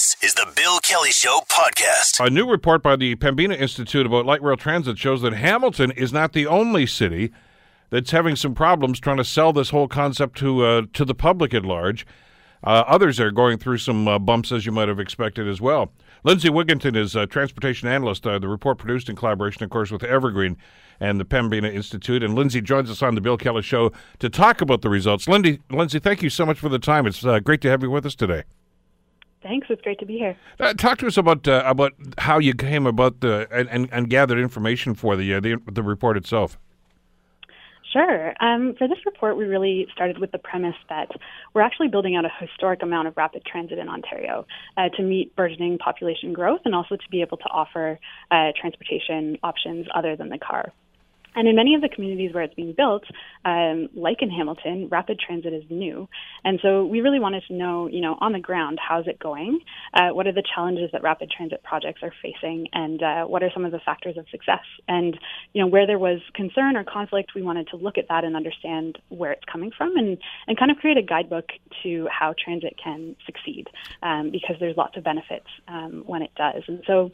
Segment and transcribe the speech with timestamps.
[0.00, 2.24] This is the Bill Kelly Show podcast.
[2.24, 6.10] A new report by the Pembina Institute about light rail transit shows that Hamilton is
[6.10, 7.30] not the only city
[7.90, 11.52] that's having some problems trying to sell this whole concept to uh, to the public
[11.52, 12.06] at large.
[12.64, 15.92] Uh, others are going through some uh, bumps, as you might have expected as well.
[16.24, 18.26] Lindsay Wigginton is a transportation analyst.
[18.26, 20.56] Uh, the report produced in collaboration, of course, with Evergreen
[20.98, 22.22] and the Pembina Institute.
[22.22, 25.28] And Lindsay joins us on the Bill Kelly Show to talk about the results.
[25.28, 27.06] Lindsay, Lindsay, thank you so much for the time.
[27.06, 28.44] It's uh, great to have you with us today.
[29.42, 29.68] Thanks.
[29.70, 30.36] It's great to be here.
[30.58, 34.10] Uh, talk to us about uh, about how you came about the and, and, and
[34.10, 36.58] gathered information for the, uh, the the report itself.
[37.92, 38.34] Sure.
[38.40, 41.08] Um, for this report, we really started with the premise that
[41.54, 44.46] we're actually building out a historic amount of rapid transit in Ontario
[44.76, 47.98] uh, to meet burgeoning population growth and also to be able to offer
[48.30, 50.72] uh, transportation options other than the car.
[51.34, 53.04] And in many of the communities where it's being built,
[53.44, 56.08] um, like in Hamilton, rapid transit is new.
[56.44, 59.60] And so we really wanted to know, you know, on the ground, how's it going?
[59.94, 62.68] Uh, what are the challenges that rapid transit projects are facing?
[62.72, 64.64] And uh, what are some of the factors of success?
[64.88, 65.18] And,
[65.52, 68.36] you know, where there was concern or conflict, we wanted to look at that and
[68.36, 71.46] understand where it's coming from and, and kind of create a guidebook
[71.82, 73.68] to how transit can succeed
[74.02, 76.62] um, because there's lots of benefits um, when it does.
[76.66, 77.10] And so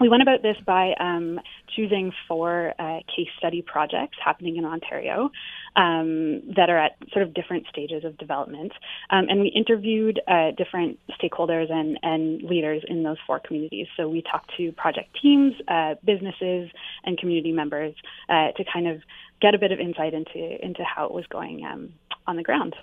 [0.00, 1.38] we went about this by um,
[1.76, 5.30] choosing four uh, case study projects happening in Ontario
[5.76, 8.72] um, that are at sort of different stages of development.
[9.10, 13.86] Um, and we interviewed uh, different stakeholders and, and leaders in those four communities.
[13.96, 16.70] So we talked to project teams, uh, businesses,
[17.04, 17.94] and community members
[18.28, 19.02] uh, to kind of
[19.40, 21.92] get a bit of insight into, into how it was going um,
[22.26, 22.74] on the ground.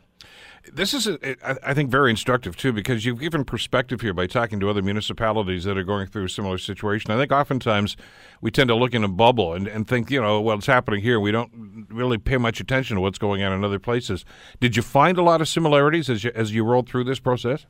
[0.72, 1.08] This is,
[1.42, 5.64] I think, very instructive too, because you've given perspective here by talking to other municipalities
[5.64, 7.12] that are going through a similar situation.
[7.12, 7.96] I think oftentimes
[8.42, 11.02] we tend to look in a bubble and, and think, you know, well, it's happening
[11.02, 11.22] here.
[11.22, 14.26] We don't really pay much attention to what's going on in other places.
[14.60, 17.66] Did you find a lot of similarities as you, as you rolled through this process?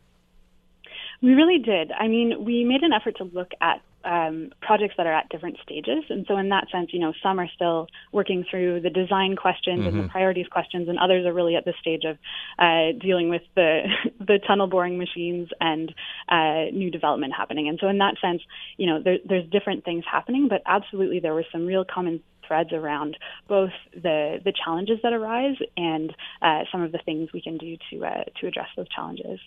[1.21, 1.91] We really did.
[1.91, 5.57] I mean, we made an effort to look at um, projects that are at different
[5.61, 6.05] stages.
[6.09, 9.79] And so, in that sense, you know, some are still working through the design questions
[9.79, 9.87] mm-hmm.
[9.87, 10.11] and the mm-hmm.
[10.11, 12.17] priorities questions, and others are really at the stage of
[12.57, 13.83] uh, dealing with the
[14.19, 15.93] the tunnel boring machines and
[16.29, 17.67] uh, new development happening.
[17.67, 18.41] And so, in that sense,
[18.77, 22.71] you know, there, there's different things happening, but absolutely there were some real common threads
[22.71, 23.17] around
[23.47, 27.77] both the the challenges that arise and uh, some of the things we can do
[27.91, 29.39] to uh, to address those challenges.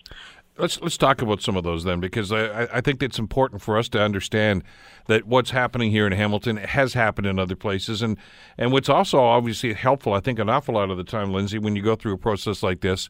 [0.57, 3.77] Let's let's talk about some of those then, because I, I think it's important for
[3.77, 4.63] us to understand
[5.07, 8.17] that what's happening here in Hamilton has happened in other places, and
[8.57, 11.75] and what's also obviously helpful, I think, an awful lot of the time, Lindsay, when
[11.75, 13.09] you go through a process like this,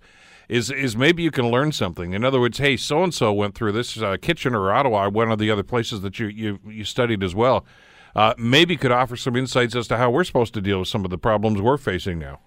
[0.49, 2.13] is is maybe you can learn something.
[2.13, 3.99] In other words, hey, so and so went through this.
[3.99, 7.33] Uh, Kitchener or Ottawa, one of the other places that you you, you studied as
[7.33, 7.65] well,
[8.15, 11.03] uh, maybe could offer some insights as to how we're supposed to deal with some
[11.03, 12.39] of the problems we're facing now.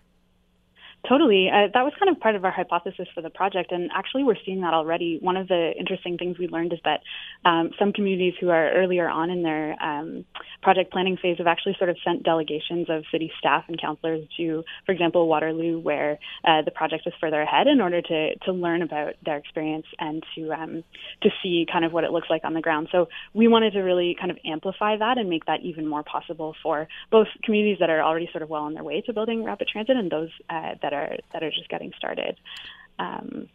[1.09, 1.51] Totally.
[1.53, 3.73] Uh, that was kind of part of our hypothesis for the project.
[3.73, 5.19] And actually, we're seeing that already.
[5.21, 7.01] One of the interesting things we learned is that
[7.45, 10.25] um, some communities who are earlier on in their um,
[10.63, 14.65] project planning phase have actually sort of sent delegations of city staff and councillors to,
[14.87, 18.81] for example, Waterloo, where uh, the project was further ahead, in order to, to learn
[18.81, 20.85] about their experience and to, um,
[21.23, 22.89] to see kind of what it looks like on the ground.
[22.91, 26.55] So we wanted to really kind of amplify that and make that even more possible
[26.63, 29.69] for both communities that are already sort of well on their way to building rapid
[29.69, 32.37] transit and those uh, that are that are just getting started.
[32.99, 33.49] Um,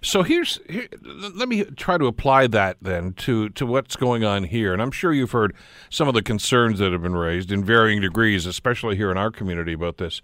[0.00, 4.44] so here's here, let me try to apply that then to to what's going on
[4.44, 5.54] here, and I'm sure you've heard
[5.90, 9.32] some of the concerns that have been raised in varying degrees, especially here in our
[9.32, 10.22] community about this,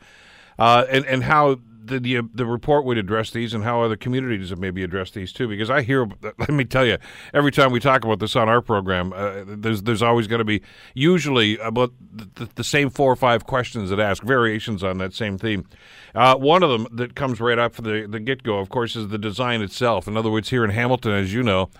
[0.58, 4.50] uh, and and how the, the, the report would address these and how other communities
[4.50, 5.48] have maybe addressed these too.
[5.48, 6.06] Because I hear,
[6.38, 6.98] let me tell you,
[7.32, 10.44] every time we talk about this on our program, uh, there's there's always going to
[10.44, 10.62] be
[10.94, 15.38] usually about the, the, same four or five questions that ask variations on that same
[15.38, 15.66] theme.
[16.14, 18.96] Uh, one of them that comes right up for the the get go, of course,
[18.96, 20.08] is the design itself.
[20.08, 21.70] In other words, here in Hamilton, as you know.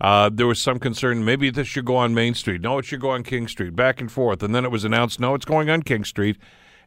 [0.00, 2.60] Uh, there was some concern maybe this should go on Main Street.
[2.60, 3.76] No, it should go on King Street.
[3.76, 6.36] Back and forth, and then it was announced, no, it's going on King Street.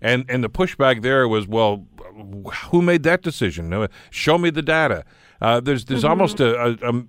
[0.02, 1.88] And and the pushback there was, well,
[2.70, 3.88] who made that decision?
[4.10, 5.04] Show me the data.
[5.42, 6.10] Uh, there's there's mm-hmm.
[6.10, 7.04] almost a, a,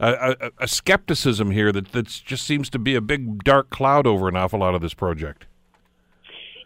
[0.00, 4.28] a, a, skepticism here that that just seems to be a big dark cloud over
[4.28, 5.46] an awful lot of this project.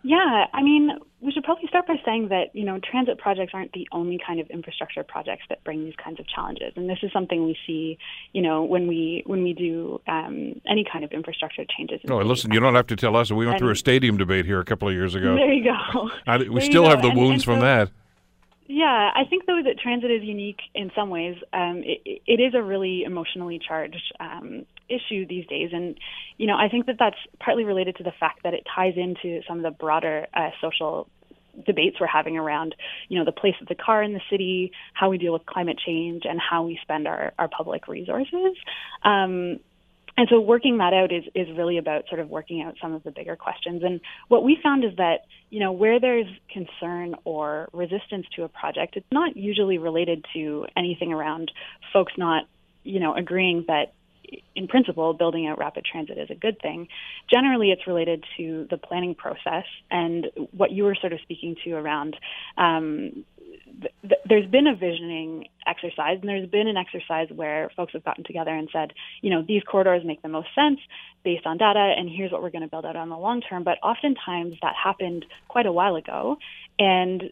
[0.02, 0.90] Yeah, I mean,
[1.24, 4.40] we should probably start by saying that you know transit projects aren't the only kind
[4.40, 7.98] of infrastructure projects that bring these kinds of challenges, and this is something we see,
[8.32, 12.00] you know, when we when we do um, any kind of infrastructure changes.
[12.04, 13.30] No, listen, you don't have to tell us.
[13.32, 15.34] We went and, through a stadium debate here a couple of years ago.
[15.34, 16.10] There you go.
[16.26, 17.90] I, we there still have the and, wounds and from that.
[18.66, 21.36] Yeah, I think though that transit is unique in some ways.
[21.52, 25.96] Um, it, it is a really emotionally charged um, issue these days, and
[26.36, 29.40] you know I think that that's partly related to the fact that it ties into
[29.48, 31.08] some of the broader uh, social
[31.66, 32.74] debates we're having around,
[33.08, 35.78] you know, the place of the car in the city, how we deal with climate
[35.84, 38.56] change, and how we spend our, our public resources.
[39.02, 39.60] Um,
[40.16, 43.02] and so working that out is, is really about sort of working out some of
[43.02, 43.82] the bigger questions.
[43.82, 48.48] And what we found is that, you know, where there's concern or resistance to a
[48.48, 51.50] project, it's not usually related to anything around
[51.92, 52.44] folks not,
[52.84, 53.92] you know, agreeing that
[54.54, 56.88] in principle, building out rapid transit is a good thing.
[57.32, 61.72] Generally, it's related to the planning process and what you were sort of speaking to
[61.72, 62.16] around.
[62.56, 63.24] Um,
[63.80, 68.24] th- there's been a visioning exercise, and there's been an exercise where folks have gotten
[68.24, 68.92] together and said,
[69.22, 70.80] you know, these corridors make the most sense
[71.24, 73.64] based on data, and here's what we're going to build out on the long term.
[73.64, 76.38] But oftentimes that happened quite a while ago,
[76.78, 77.30] and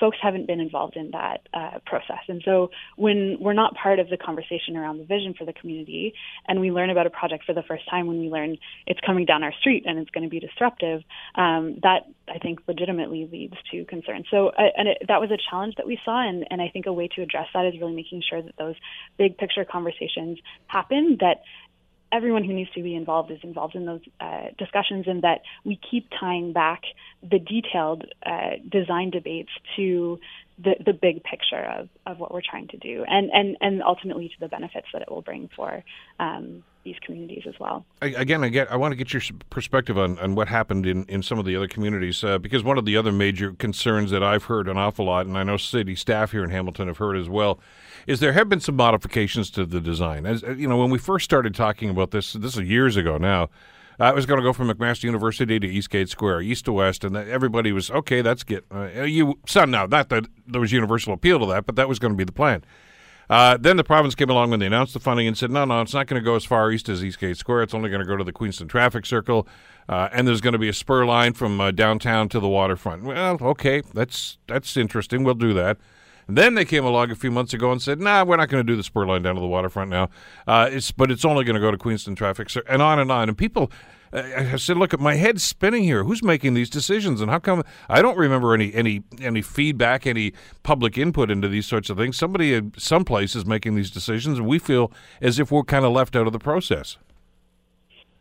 [0.00, 2.22] folks haven't been involved in that uh, process.
[2.28, 6.14] And so when we're not part of the conversation around the vision for the community
[6.46, 8.56] and we learn about a project for the first time, when we learn
[8.86, 11.02] it's coming down our street and it's going to be disruptive,
[11.34, 14.24] um, that I think legitimately leads to concern.
[14.30, 16.26] So uh, and it, that was a challenge that we saw.
[16.26, 18.76] And, and I think a way to address that is really making sure that those
[19.16, 21.42] big picture conversations happen, that
[22.12, 25.78] everyone who needs to be involved is involved in those uh, discussions, and that we
[25.90, 26.82] keep tying back
[27.22, 30.18] the detailed uh, design debates to
[30.62, 34.28] the, the big picture of, of what we're trying to do, and, and, and ultimately
[34.28, 35.84] to the benefits that it will bring for
[36.18, 37.84] um, these communities as well.
[38.00, 41.22] Again, I get I want to get your perspective on, on what happened in, in
[41.22, 44.44] some of the other communities uh, because one of the other major concerns that I've
[44.44, 47.28] heard an awful lot, and I know city staff here in Hamilton have heard as
[47.28, 47.60] well,
[48.06, 50.26] is there have been some modifications to the design.
[50.26, 53.18] As uh, you know, when we first started talking about this, this is years ago
[53.18, 53.50] now.
[54.00, 57.16] I was going to go from McMaster University to Eastgate Square, east to west, and
[57.16, 58.22] everybody was okay.
[58.22, 59.86] That's get uh, you son now.
[59.86, 62.32] Not that there was universal appeal to that, but that was going to be the
[62.32, 62.62] plan.
[63.30, 65.82] Uh, then the province came along when they announced the funding and said, no, no,
[65.82, 67.64] it's not going to go as far east as Eastgate Square.
[67.64, 69.46] It's only going to go to the Queenston Traffic Circle,
[69.88, 73.02] uh, and there's going to be a spur line from uh, downtown to the waterfront.
[73.02, 75.24] Well, okay, that's that's interesting.
[75.24, 75.76] We'll do that.
[76.28, 78.72] Then they came along a few months ago and said, "Nah, we're not going to
[78.72, 80.10] do the spur line down to the waterfront now.
[80.46, 83.28] Uh, it's but it's only going to go to Queenston Traffic, and on and on."
[83.28, 83.70] And people
[84.12, 86.04] I said, "Look, my head's spinning here.
[86.04, 90.32] Who's making these decisions, and how come I don't remember any any any feedback, any
[90.62, 92.16] public input into these sorts of things?
[92.16, 94.90] Somebody, in some place is making these decisions, and we feel
[95.20, 96.96] as if we're kind of left out of the process."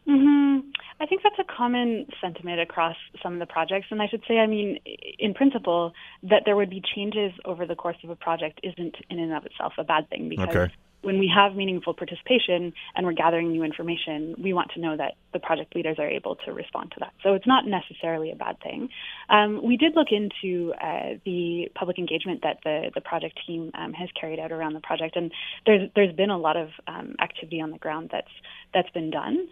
[0.06, 0.59] Hmm.
[0.99, 4.38] I think that's a common sentiment across some of the projects, and I should say,
[4.38, 4.79] I mean,
[5.19, 9.19] in principle, that there would be changes over the course of a project isn't in
[9.19, 10.49] and of itself a bad thing because.
[10.49, 10.71] Okay
[11.01, 15.15] when we have meaningful participation and we're gathering new information, we want to know that
[15.31, 17.13] the project leaders are able to respond to that.
[17.23, 18.89] So it's not necessarily a bad thing.
[19.29, 23.94] Um, we did look into uh, the public engagement that the, the project team um,
[23.94, 25.31] has carried out around the project, and
[25.65, 28.31] there's there's been a lot of um, activity on the ground that's
[28.73, 29.47] that's been done.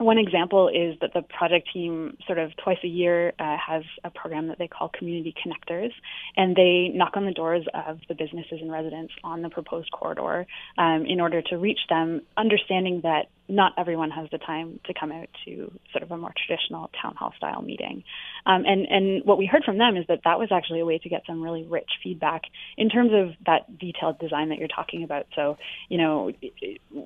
[0.00, 4.08] One example is that the project team, sort of twice a year, uh, has a
[4.08, 5.90] program that they call Community Connectors,
[6.38, 10.46] and they knock on the doors of the businesses and residents on the proposed corridor
[10.78, 15.12] um, in order to reach them, understanding that not everyone has the time to come
[15.12, 18.04] out to sort of a more traditional town hall style meeting.
[18.46, 20.98] Um, and, and what we heard from them is that that was actually a way
[20.98, 22.42] to get some really rich feedback
[22.76, 25.26] in terms of that detailed design that you're talking about.
[25.34, 25.58] So,
[25.88, 26.32] you know,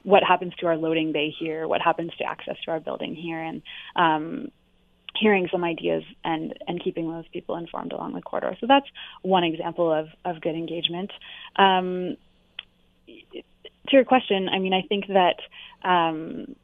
[0.02, 1.66] what happens to our loading bay here?
[1.66, 3.40] What happens to access to our building here?
[3.40, 3.62] And,
[3.96, 4.50] um,
[5.16, 8.56] hearing some ideas and and keeping those people informed along the corridor.
[8.60, 8.86] So that's
[9.22, 11.12] one example of of good engagement.
[11.56, 12.16] Um,
[13.88, 15.36] to your question, I mean, I think that
[15.84, 16.56] um,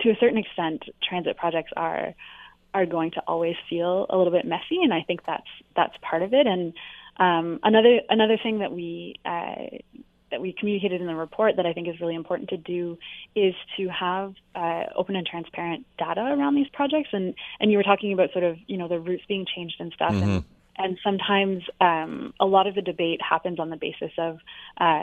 [0.00, 2.14] to a certain extent, transit projects are
[2.74, 6.22] are going to always feel a little bit messy, and I think that's that's part
[6.22, 6.46] of it.
[6.46, 6.74] And
[7.16, 9.78] um, another another thing that we uh,
[10.30, 12.98] that we communicated in the report that I think is really important to do
[13.34, 17.10] is to have uh, open and transparent data around these projects.
[17.12, 19.92] And and you were talking about sort of you know the routes being changed and
[19.92, 20.12] stuff.
[20.12, 20.28] Mm-hmm.
[20.28, 20.44] And
[20.78, 24.38] and sometimes um, a lot of the debate happens on the basis of
[24.78, 25.02] uh,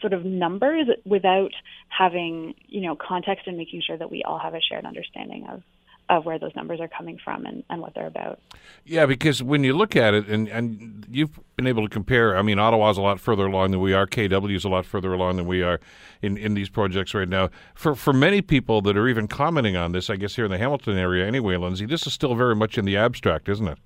[0.00, 1.52] sort of numbers without
[1.88, 5.62] having you know context and making sure that we all have a shared understanding of
[6.10, 8.40] of where those numbers are coming from and, and what they're about.
[8.84, 12.42] Yeah, because when you look at it, and, and you've been able to compare, I
[12.42, 15.36] mean, Ottawa's a lot further along than we are, KW is a lot further along
[15.36, 15.78] than we are
[16.20, 17.48] in, in these projects right now.
[17.74, 20.58] For for many people that are even commenting on this, I guess here in the
[20.58, 23.78] Hamilton area anyway, Lindsay, this is still very much in the abstract, isn't it?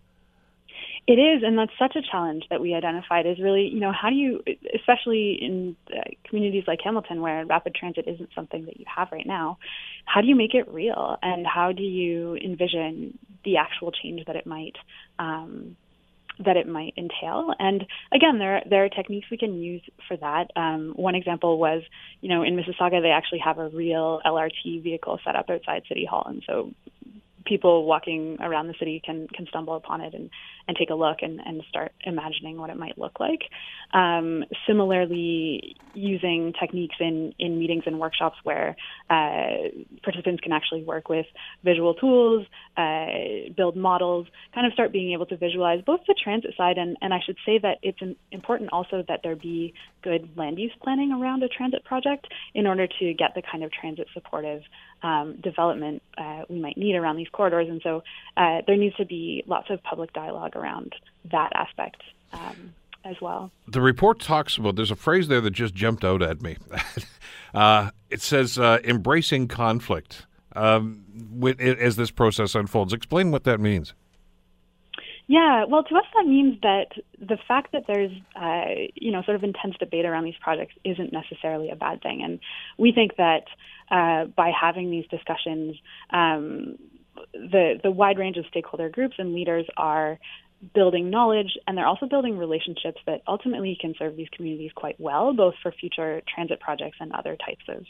[1.07, 4.09] It is, and that's such a challenge that we identified is really, you know, how
[4.09, 4.43] do you,
[4.75, 9.27] especially in uh, communities like Hamilton where rapid transit isn't something that you have right
[9.27, 9.59] now,
[10.07, 14.37] how do you make it real and how do you envision the actual change that
[14.37, 14.77] it might
[15.19, 15.77] um,
[16.41, 17.53] that it might entail.
[17.59, 20.51] And again, there there are techniques we can use for that.
[20.57, 21.83] Um, one example was,
[22.21, 26.05] you know, in Mississauga they actually have a real LRT vehicle set up outside City
[26.05, 26.73] Hall, and so
[27.45, 30.31] people walking around the city can can stumble upon it and
[30.67, 33.43] and take a look and and start imagining what it might look like.
[33.93, 38.77] Um, similarly, using techniques in in meetings and workshops where
[39.11, 39.69] uh,
[40.03, 41.27] participants can actually work with
[41.63, 42.47] visual tools,
[42.77, 43.07] uh,
[43.57, 47.13] build models, kind of start being able to visualize both the transit side and and
[47.13, 47.99] I should say that it's
[48.33, 52.87] important also that there be good land use planning around a transit project in order
[52.87, 54.63] to get the kind of transit supportive
[55.05, 57.69] um, development uh, we might need around these corridors.
[57.69, 58.03] And so
[58.37, 60.95] uh, there needs to be lots of public dialogue around
[61.31, 62.03] that aspect.
[62.33, 62.75] Um,
[63.07, 63.51] as well.
[63.69, 66.57] The report talks about, there's a phrase there that just jumped out at me.
[67.55, 70.25] uh, it says uh, embracing conflict
[70.57, 72.95] um, with, as this process unfolds.
[72.95, 73.93] Explain what that means.
[75.27, 79.37] Yeah, well, to us that means that the fact that there's, uh, you know, sort
[79.37, 82.41] of intense debate around these projects isn't necessarily a bad thing, and
[82.77, 83.45] we think that
[83.91, 85.77] uh, by having these discussions,
[86.11, 86.77] um,
[87.33, 90.19] the the wide range of stakeholder groups and leaders are
[90.73, 95.35] building knowledge and they're also building relationships that ultimately can serve these communities quite well,
[95.35, 97.85] both for future transit projects and other types of,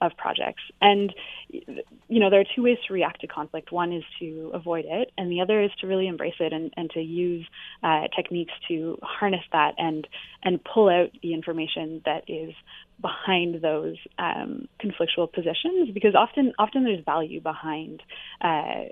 [0.00, 0.62] of projects.
[0.80, 1.14] And,
[1.50, 3.72] you know, there are two ways to react to conflict.
[3.72, 6.90] One is to avoid it, and the other is to really embrace it and, and
[6.90, 7.46] to use
[7.82, 10.06] uh, techniques to harness that and,
[10.42, 12.52] and pull out the information that is
[13.00, 18.02] behind those um, conflictual positions because often often there's value behind
[18.40, 18.84] uh,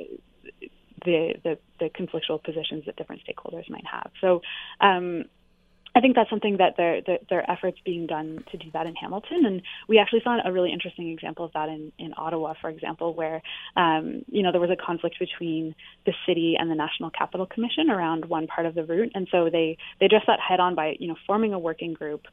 [1.07, 4.11] the, the, the conflictual positions that different stakeholders might have.
[4.21, 4.43] So
[4.81, 5.25] um,
[5.97, 8.87] I think that's something that there, that there are efforts being done to do that
[8.87, 12.53] in Hamilton, and we actually saw a really interesting example of that in, in Ottawa,
[12.61, 13.41] for example, where
[13.77, 17.89] um, you know there was a conflict between the city and the National Capital Commission
[17.89, 20.97] around one part of the route, and so they they addressed that head on by
[21.01, 22.27] you know forming a working group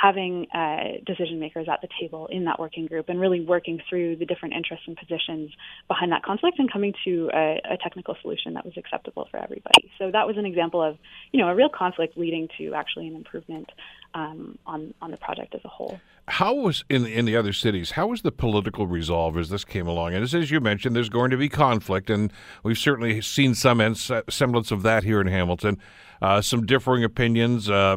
[0.00, 4.16] having uh, decision makers at the table in that working group and really working through
[4.16, 5.50] the different interests and positions
[5.88, 9.90] behind that conflict and coming to a, a, technical solution that was acceptable for everybody.
[9.98, 10.98] So that was an example of,
[11.32, 13.70] you know, a real conflict leading to actually an improvement
[14.14, 16.00] um, on on the project as a whole.
[16.28, 17.92] How was in in the other cities?
[17.92, 20.14] How was the political resolve as this came along?
[20.14, 23.94] And as, as you mentioned, there's going to be conflict, and we've certainly seen some
[23.94, 25.78] semblance of that here in Hamilton
[26.20, 27.96] uh, some differing opinions, uh,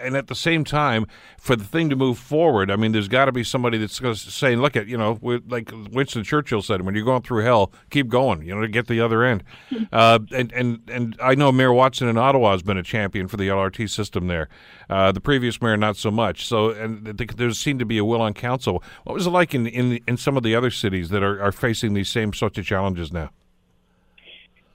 [0.00, 1.06] and at the same time,
[1.38, 4.14] for the thing to move forward, I mean, there's got to be somebody that's going
[4.14, 7.72] to say, "Look at you know," like Winston Churchill said, "When you're going through hell,
[7.90, 9.44] keep going," you know, to get the other end.
[9.92, 13.36] uh, and and and I know Mayor Watson in Ottawa has been a champion for
[13.36, 14.48] the LRT system there.
[14.88, 16.46] Uh, the previous mayor, not so much.
[16.46, 18.82] So, and there seemed to be a will on council.
[19.04, 21.52] What was it like in in in some of the other cities that are, are
[21.52, 23.30] facing these same sorts of challenges now?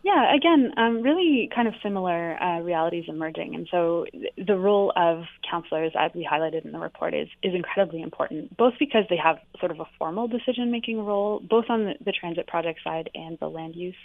[0.03, 3.53] Yeah, again, um, really kind of similar uh, realities emerging.
[3.53, 4.05] And so
[4.36, 8.74] the role of councillors, as we highlighted in the report, is, is incredibly important, both
[8.79, 12.48] because they have sort of a formal decision making role, both on the, the transit
[12.48, 13.96] project side and the land use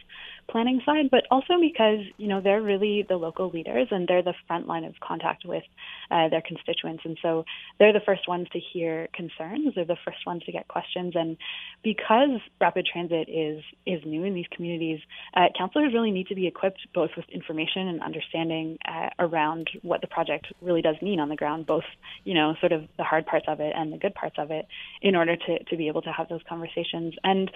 [0.49, 4.35] planning side, but also because, you know, they're really the local leaders and they're the
[4.47, 5.65] front line of contact with
[6.11, 7.03] uh, their constituents.
[7.05, 7.45] And so
[7.79, 11.15] they're the first ones to hear concerns, they're the first ones to get questions.
[11.17, 11.37] And
[11.83, 15.00] because rapid transit is, is new in these communities,
[15.35, 20.00] uh, councillors really need to be equipped both with information and understanding uh, around what
[20.00, 21.85] the project really does mean on the ground, both,
[22.25, 24.67] you know, sort of the hard parts of it and the good parts of it,
[25.03, 27.15] in order to, to be able to have those conversations.
[27.25, 27.50] And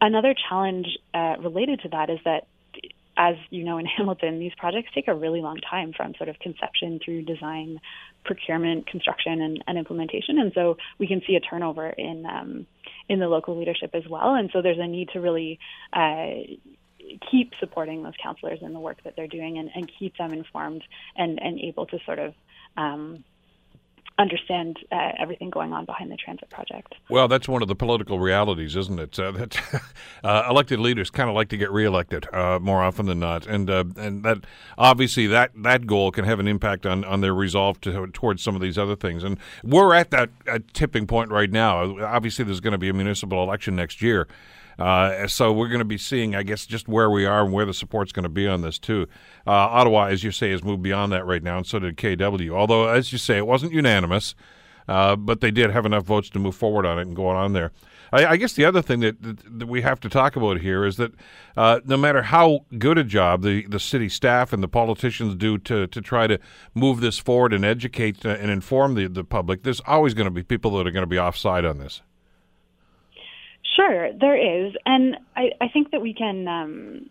[0.00, 2.35] another challenge uh, related to that is that
[3.16, 6.38] as you know in Hamilton, these projects take a really long time from sort of
[6.38, 7.80] conception through design,
[8.24, 10.38] procurement, construction, and, and implementation.
[10.38, 12.66] And so we can see a turnover in um,
[13.08, 14.34] in the local leadership as well.
[14.34, 15.58] And so there's a need to really
[15.92, 16.30] uh,
[17.30, 20.82] keep supporting those councillors in the work that they're doing and, and keep them informed
[21.16, 22.34] and, and able to sort of
[22.76, 23.24] um,
[24.18, 26.94] understand uh, everything going on behind the transit project.
[27.10, 29.16] Well, that's one of the political realities, isn't it?
[29.26, 29.82] Uh, that
[30.22, 33.68] uh, elected leaders kind of like to get reelected uh, more often than not, and
[33.70, 34.38] uh, and that
[34.76, 38.54] obviously that that goal can have an impact on, on their resolve to, towards some
[38.54, 39.24] of these other things.
[39.24, 40.30] And we're at that
[40.74, 41.98] tipping point right now.
[42.04, 44.28] Obviously, there's going to be a municipal election next year.
[44.78, 47.64] Uh, so we're going to be seeing, I guess, just where we are and where
[47.64, 49.06] the support's going to be on this too.
[49.46, 52.50] Uh, Ottawa, as you say, has moved beyond that right now, and so did KW.
[52.50, 54.34] Although, as you say, it wasn't unanimous,
[54.88, 57.52] uh, but they did have enough votes to move forward on it and go on
[57.52, 57.72] there.
[58.12, 60.84] I, I guess the other thing that, that, that, we have to talk about here
[60.84, 61.12] is that
[61.56, 65.58] uh, no matter how good a job the, the city staff and the politicians do
[65.58, 66.38] to, to try to
[66.74, 70.30] move this forward and educate uh, and inform the, the public, there's always going to
[70.30, 72.02] be people that are going to be offside on this.
[73.76, 76.48] Sure, there is, and I, I think that we can.
[76.48, 77.10] Um,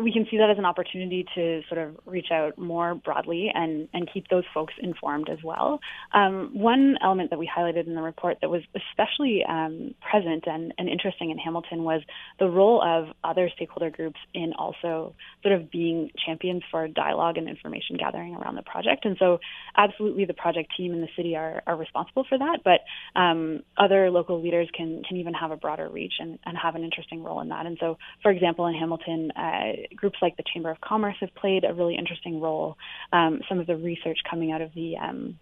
[0.00, 3.88] we can see that as an opportunity to sort of reach out more broadly and,
[3.92, 5.80] and keep those folks informed as well.
[6.12, 10.72] Um, one element that we highlighted in the report that was especially um, present and,
[10.78, 12.02] and interesting in Hamilton was
[12.38, 17.48] the role of other stakeholder groups in also sort of being champions for dialogue and
[17.48, 19.04] information gathering around the project.
[19.04, 19.38] And so,
[19.76, 22.80] absolutely, the project team in the city are, are responsible for that, but
[23.20, 26.84] um, other local leaders can, can even have a broader reach and, and have an
[26.84, 27.66] interesting role in that.
[27.66, 31.64] And so, for example, in Hamilton, uh, groups like the Chamber of Commerce have played
[31.64, 32.76] a really interesting role.
[33.12, 35.38] Um, some of the research coming out of the um,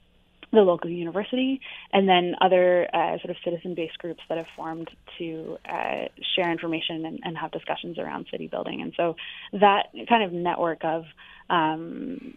[0.52, 1.60] the local university,
[1.92, 7.06] and then other uh, sort of citizen-based groups that have formed to uh, share information
[7.06, 8.82] and, and, have discussions around city building.
[8.82, 9.16] And so
[9.52, 11.04] that kind of network of
[11.48, 12.34] um,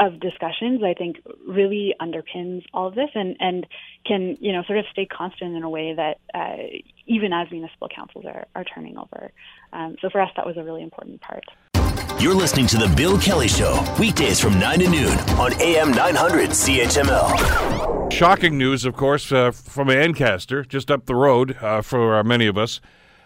[0.00, 3.66] of discussions, I think, really underpins all of this and, and
[4.06, 7.88] can, you know, sort of stay constant in a way that uh, even as municipal
[7.88, 9.32] councils are, are turning over.
[9.72, 11.44] Um, so for us, that was a really important part.
[12.20, 16.50] You're listening to The Bill Kelly Show, weekdays from 9 to noon on AM 900
[16.50, 18.12] CHML.
[18.12, 22.46] Shocking news, of course, uh, from Ancaster, just up the road uh, for uh, many
[22.46, 22.80] of us.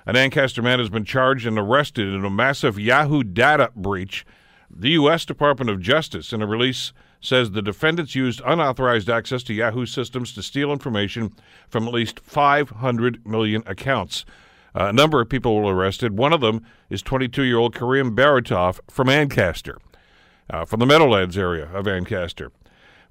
[0.05, 4.27] An Ancaster man has been charged and arrested in a massive Yahoo data breach
[4.75, 5.25] the U.S.
[5.25, 10.33] Department of Justice, in a release, says the defendants used unauthorized access to Yahoo systems
[10.35, 11.33] to steal information
[11.69, 14.25] from at least 500 million accounts.
[14.75, 16.17] Uh, a number of people were arrested.
[16.17, 19.79] One of them is 22 year old Karim Baratov from Ancaster,
[20.51, 22.51] uh, from the Meadowlands area of Ancaster.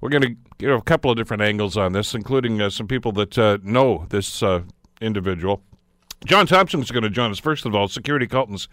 [0.00, 3.12] We're going to get a couple of different angles on this, including uh, some people
[3.12, 4.62] that uh, know this uh,
[5.00, 5.62] individual.
[6.24, 7.38] John Thompson is going to join us.
[7.38, 8.68] First of all, Security Consultants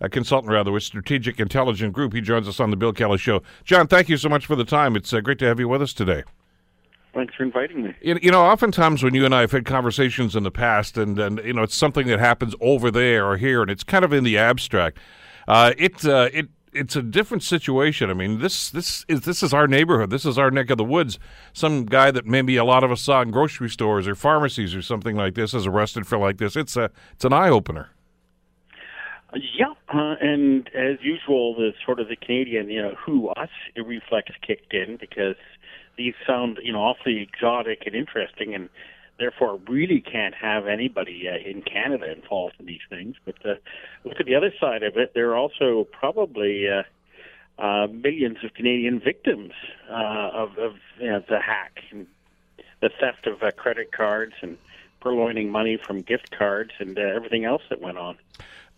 [0.00, 2.12] a consultant rather with Strategic Intelligence Group.
[2.12, 3.42] He joins us on the Bill Kelly Show.
[3.64, 4.96] John, thank you so much for the time.
[4.96, 6.24] It's uh, great to have you with us today.
[7.14, 7.94] Thanks for inviting me.
[8.02, 11.18] You, you know, oftentimes when you and I have had conversations in the past, and,
[11.18, 14.12] and you know, it's something that happens over there or here, and it's kind of
[14.12, 14.98] in the abstract.
[15.46, 18.10] Uh, it uh, it it's a different situation.
[18.10, 20.10] I mean, this this is this is our neighborhood.
[20.10, 21.18] This is our neck of the woods.
[21.52, 24.82] Some guy that maybe a lot of us saw in grocery stores or pharmacies or
[24.82, 26.56] something like this is arrested for like this.
[26.56, 27.90] It's a it's an eye opener.
[29.34, 34.30] Yeah, uh, and as usual, the sort of the Canadian, you know, who us reflex
[34.46, 35.36] kicked in because
[35.96, 38.68] these sound, you know, awfully exotic and interesting, and
[39.18, 43.16] therefore really can't have anybody uh, in Canada involved in these things.
[43.24, 43.54] But uh,
[44.04, 46.82] look at the other side of it; there are also probably uh,
[47.60, 49.52] uh, millions of Canadian victims
[49.90, 52.06] uh, of, of you know, the hack, and
[52.80, 54.58] the theft of uh, credit cards, and
[55.00, 58.16] purloining money from gift cards, and uh, everything else that went on.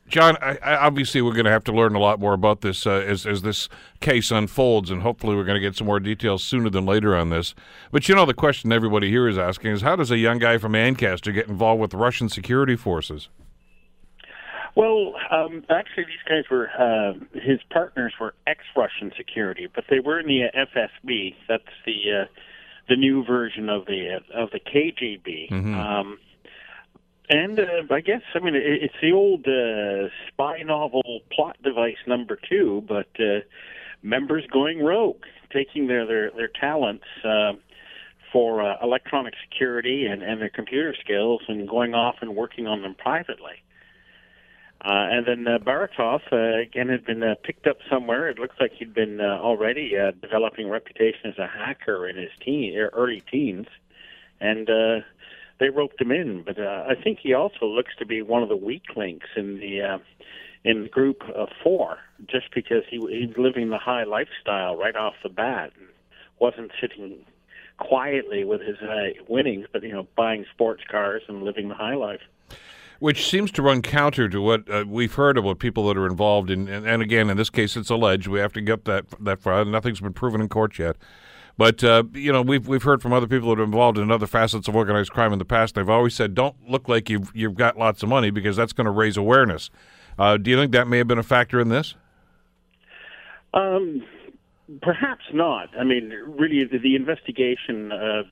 [0.08, 2.86] John, I, I, obviously we're going to have to learn a lot more about this
[2.86, 3.68] uh, as, as this
[4.00, 7.30] case unfolds, and hopefully we're going to get some more details sooner than later on
[7.30, 7.54] this.
[7.90, 10.58] But you know, the question everybody here is asking is how does a young guy
[10.58, 13.28] from Ancaster get involved with Russian security forces?
[14.76, 20.20] Well, um, actually, these guys were uh, his partners were ex-Russian security, but they were
[20.20, 21.34] in the FSB.
[21.48, 22.24] That's the uh,
[22.88, 25.50] the new version of the of the KGB.
[25.50, 25.74] Mm-hmm.
[25.74, 26.18] Um,
[27.28, 31.96] and uh, I guess I mean it, it's the old uh, spy novel plot device
[32.06, 33.40] number two, but uh,
[34.02, 37.52] members going rogue, taking their their their talents uh,
[38.32, 42.82] for uh, electronic security and and their computer skills, and going off and working on
[42.82, 43.62] them privately.
[44.82, 48.28] Uh, and then uh, Baratov uh, again had been uh, picked up somewhere.
[48.28, 52.16] It looks like he'd been uh, already uh, developing a reputation as a hacker in
[52.16, 53.66] his teen, early teens,
[54.38, 55.00] and uh,
[55.58, 56.42] they roped him in.
[56.42, 59.58] But uh, I think he also looks to be one of the weak links in
[59.58, 59.98] the uh,
[60.64, 65.28] in group of four, just because he he's living the high lifestyle right off the
[65.28, 65.88] bat and
[66.38, 67.18] wasn't sitting
[67.78, 71.94] quietly with his uh, winnings, but you know, buying sports cars and living the high
[71.94, 72.20] life.
[72.98, 76.48] Which seems to run counter to what uh, we've heard about people that are involved
[76.50, 78.26] in, and, and, again, in this case, it's alleged.
[78.26, 79.62] We have to get that that far.
[79.66, 80.96] Nothing's been proven in court yet.
[81.58, 84.26] But uh, you know, we've we've heard from other people that are involved in other
[84.26, 85.74] facets of organized crime in the past.
[85.74, 88.84] They've always said, "Don't look like you've you've got lots of money because that's going
[88.84, 89.70] to raise awareness."
[90.18, 91.94] Uh, do you think that may have been a factor in this?
[93.54, 94.02] Um,
[94.82, 95.68] perhaps not.
[95.78, 98.22] I mean, really, the, the investigation uh,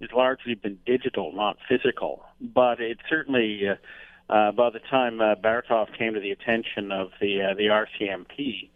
[0.00, 2.24] has largely been digital, not physical.
[2.40, 7.10] But it certainly, uh, uh, by the time uh, Baratov came to the attention of
[7.20, 8.70] the the RCMP,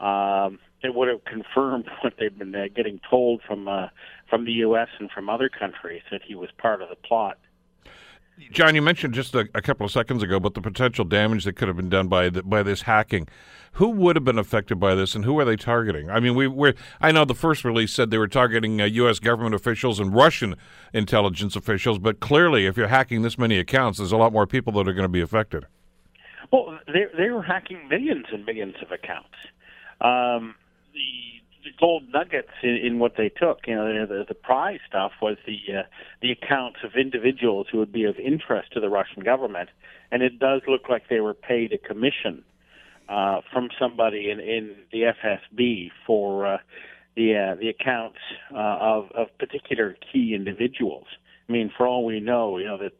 [0.00, 3.88] um, it would have confirmed what they've been uh, getting told from uh,
[4.28, 4.88] from the U.S.
[4.98, 7.38] and from other countries that he was part of the plot.
[8.50, 11.52] John, you mentioned just a, a, couple of seconds ago about the potential damage that
[11.54, 13.28] could have been done by the, by this hacking.
[13.74, 16.10] Who would have been affected by this, and who are they targeting?
[16.10, 19.18] I mean, we we I know the first release said they were targeting uh, U.S.
[19.18, 20.56] government officials and Russian
[20.92, 24.72] intelligence officials, but clearly, if you're hacking this many accounts, there's a lot more people
[24.74, 25.66] that are going to be affected.
[26.52, 29.34] Well, they they were hacking millions and millions of accounts.
[30.00, 30.54] Um,
[30.94, 35.12] the the gold nuggets in, in what they took, you know, the, the prize stuff
[35.20, 35.82] was the uh,
[36.20, 39.70] the accounts of individuals who would be of interest to the Russian government,
[40.10, 42.44] and it does look like they were paid a commission
[43.08, 46.58] uh, from somebody in in the FSB for uh,
[47.16, 48.18] the uh, the accounts
[48.52, 51.06] uh, of of particular key individuals.
[51.48, 52.92] I mean, for all we know, you know that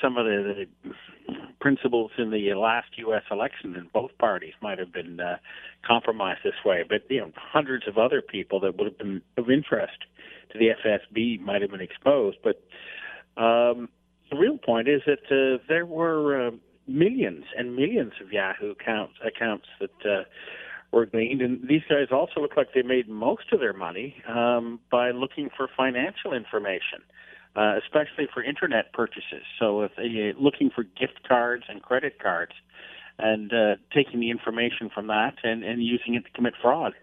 [0.00, 0.92] some of the, the
[1.60, 3.22] principals in the last U.S.
[3.30, 5.36] election in both parties might have been uh,
[5.86, 9.50] compromised this way, but you know, hundreds of other people that would have been of
[9.50, 9.98] interest
[10.52, 12.38] to the FSB might have been exposed.
[12.42, 12.56] But
[13.40, 13.88] um,
[14.30, 16.50] the real point is that uh, there were uh,
[16.86, 20.10] millions and millions of Yahoo accounts accounts that.
[20.10, 20.24] Uh,
[20.92, 24.78] were gleaned, and these guys also look like they made most of their money um,
[24.90, 27.21] by looking for financial information uh,
[27.54, 29.44] especially for internet purchases.
[29.58, 32.52] So if you're looking for gift cards and credit cards,
[33.18, 36.94] and uh, taking the information from that and, and using it to commit fraud.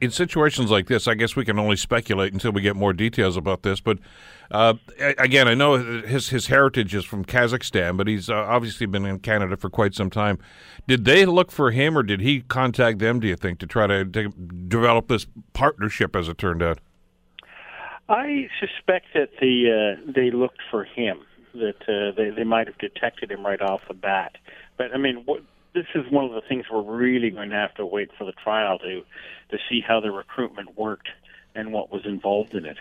[0.00, 3.36] In situations like this, I guess we can only speculate until we get more details
[3.36, 3.80] about this.
[3.80, 3.98] But
[4.50, 9.06] uh, again, I know his his heritage is from Kazakhstan, but he's uh, obviously been
[9.06, 10.38] in Canada for quite some time.
[10.88, 13.20] Did they look for him, or did he contact them?
[13.20, 16.80] Do you think to try to, to develop this partnership, as it turned out?
[18.08, 21.20] I suspect that the uh, they looked for him.
[21.54, 24.36] That uh, they they might have detected him right off the bat.
[24.76, 25.42] But I mean, what,
[25.74, 28.32] this is one of the things we're really going to have to wait for the
[28.32, 29.02] trial to
[29.50, 31.08] to see how the recruitment worked
[31.54, 32.76] and what was involved in it.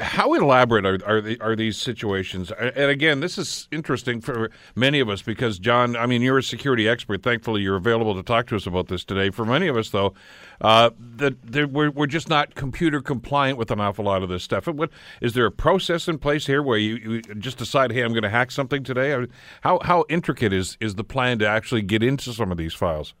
[0.00, 2.50] How elaborate are are, the, are, these situations?
[2.50, 6.42] And again, this is interesting for many of us because John, I mean, you're a
[6.42, 7.22] security expert.
[7.22, 9.28] Thankfully, you're available to talk to us about this today.
[9.28, 10.14] For many of us, though,
[10.62, 14.66] uh, that we're we're just not computer compliant with an awful lot of this stuff.
[14.66, 18.12] What is there a process in place here where you, you just decide, hey, I'm
[18.12, 19.26] going to hack something today?
[19.60, 23.12] How how intricate is is the plan to actually get into some of these files?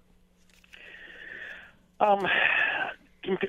[2.00, 2.26] Um,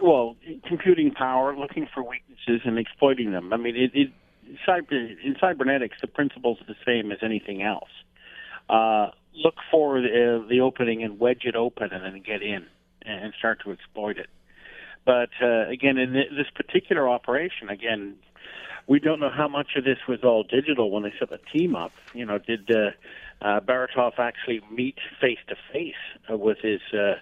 [0.01, 0.35] well,
[0.67, 3.53] computing power, looking for weaknesses and exploiting them.
[3.53, 4.11] I mean, it, it
[4.67, 7.89] cyber, in cybernetics, the principle's the same as anything else.
[8.69, 12.65] Uh, look for the, the opening and wedge it open, and then get in
[13.03, 14.27] and start to exploit it.
[15.05, 18.17] But uh, again, in this particular operation, again,
[18.87, 21.75] we don't know how much of this was all digital when they set the team
[21.75, 21.91] up.
[22.13, 22.91] You know, did uh,
[23.41, 25.95] uh, Baratov actually meet face to face
[26.29, 27.15] with his uh,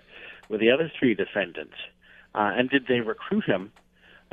[0.49, 1.75] with the other three defendants?
[1.77, 1.98] Uh,
[2.35, 3.71] and did they recruit him,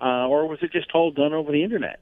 [0.01, 2.01] uh, or was it just all done over the internet?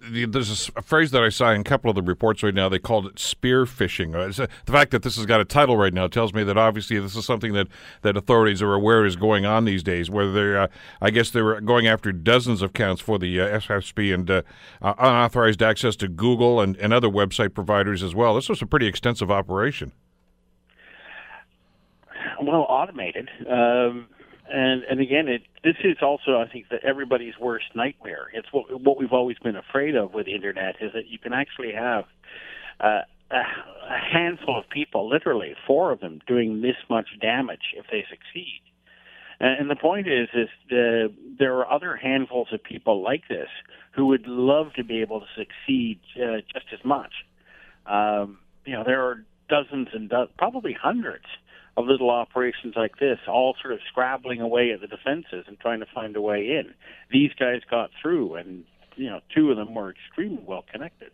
[0.00, 2.68] There's a, phrase that I saw in a couple of the reports right now.
[2.68, 4.14] They called it spear phishing.
[4.14, 6.98] Uh, the fact that this has got a title right now tells me that obviously
[6.98, 7.66] this is something that,
[8.02, 10.08] that authorities are aware is going on these days.
[10.08, 10.68] Whether they're, uh,
[11.00, 14.42] I guess they were going after dozens of counts for the uh, FSB and uh,
[14.80, 18.34] uh, unauthorized access to Google and, and other website providers as well.
[18.34, 19.92] This was a pretty extensive operation.
[22.40, 23.28] Well, automated.
[23.48, 24.06] Um,
[24.52, 28.28] and and again, it this is also I think that everybody's worst nightmare.
[28.32, 31.32] It's what what we've always been afraid of with the internet is that you can
[31.32, 32.04] actually have
[32.80, 37.86] uh, a, a handful of people, literally four of them, doing this much damage if
[37.90, 38.60] they succeed.
[39.38, 43.48] And, and the point is, is the, there are other handfuls of people like this
[43.92, 47.12] who would love to be able to succeed uh, just as much.
[47.86, 51.24] Um, you know, there are dozens and do- probably hundreds
[51.80, 55.80] of little operations like this, all sort of scrabbling away at the defenses and trying
[55.80, 56.74] to find a way in.
[57.10, 58.64] These guys got through, and
[58.96, 61.10] you know, two of them were extremely well connected.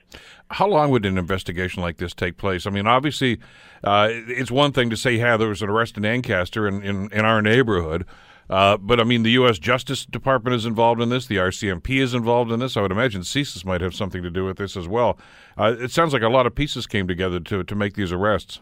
[0.50, 2.66] How long would an investigation like this take place?
[2.66, 3.38] I mean, obviously,
[3.85, 7.12] uh, it's one thing to say, "Yeah, there was an arrest in Ancaster in in,
[7.12, 8.05] in our neighborhood."
[8.48, 9.59] Uh, but I mean, the U.S.
[9.59, 11.26] Justice Department is involved in this.
[11.26, 12.76] The RCMP is involved in this.
[12.76, 15.18] I would imagine CSIS might have something to do with this as well.
[15.59, 18.61] Uh, it sounds like a lot of pieces came together to to make these arrests.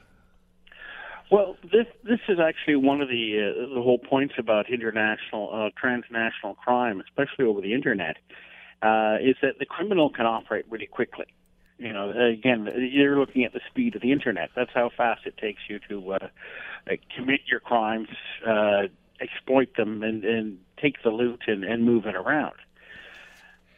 [1.30, 5.70] Well, this this is actually one of the uh, the whole points about international uh,
[5.78, 8.16] transnational crime, especially over the internet,
[8.82, 11.26] uh, is that the criminal can operate really quickly.
[11.78, 14.50] You know, again, you're looking at the speed of the internet.
[14.54, 16.18] That's how fast it takes you to uh,
[17.16, 18.08] commit your crimes,
[18.46, 18.82] uh,
[19.20, 22.54] exploit them, and, and take the loot and, and move it around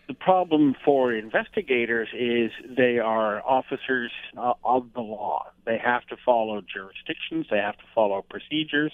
[0.09, 5.47] the problem for investigators is they are officers uh, of the law.
[5.65, 8.93] They have to follow jurisdictions, they have to follow procedures.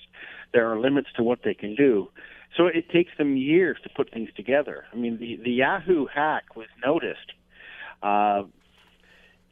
[0.53, 2.09] There are limits to what they can do.
[2.57, 4.85] So it takes them years to put things together.
[4.93, 7.33] I mean, the, the Yahoo hack was noticed
[8.03, 8.43] uh,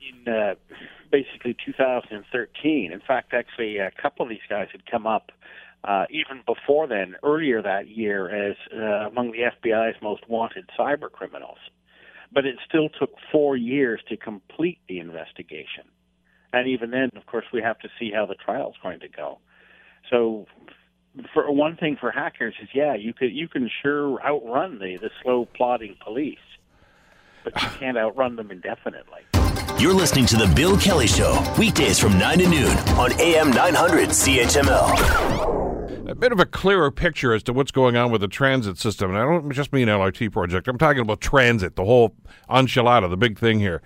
[0.00, 0.54] in uh,
[1.10, 2.92] basically 2013.
[2.92, 5.32] In fact, actually, a couple of these guys had come up
[5.84, 11.10] uh, even before then, earlier that year, as uh, among the FBI's most wanted cyber
[11.10, 11.58] criminals.
[12.32, 15.84] But it still took four years to complete the investigation.
[16.52, 19.38] and even then, of course, we have to see how the trial's going to go.
[20.10, 20.46] So,
[21.34, 25.10] for one thing, for hackers is yeah, you could you can sure outrun the the
[25.22, 26.38] slow plodding police,
[27.42, 29.39] but you can't outrun them indefinitely.
[29.80, 34.10] You're listening to The Bill Kelly Show, weekdays from 9 to noon on AM 900
[34.10, 36.10] CHML.
[36.10, 39.08] A bit of a clearer picture as to what's going on with the transit system.
[39.08, 42.14] And I don't just mean LRT project, I'm talking about transit, the whole
[42.50, 43.80] enchilada, the big thing here.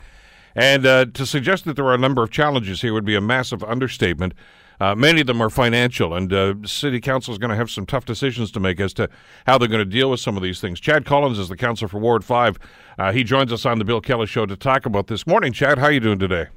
[0.57, 3.20] And uh, to suggest that there are a number of challenges here would be a
[3.20, 4.35] massive understatement.
[4.80, 7.87] Uh, many of them are financial, and uh, City Council is going to have some
[7.87, 9.08] tough decisions to make as to
[9.46, 10.80] how they're going to deal with some of these things.
[10.80, 12.58] Chad Collins is the council for Ward 5.
[12.98, 15.26] Uh, he joins us on the Bill Kelly Show to talk about this.
[15.26, 15.78] Morning, Chad.
[15.78, 16.48] How are you doing today?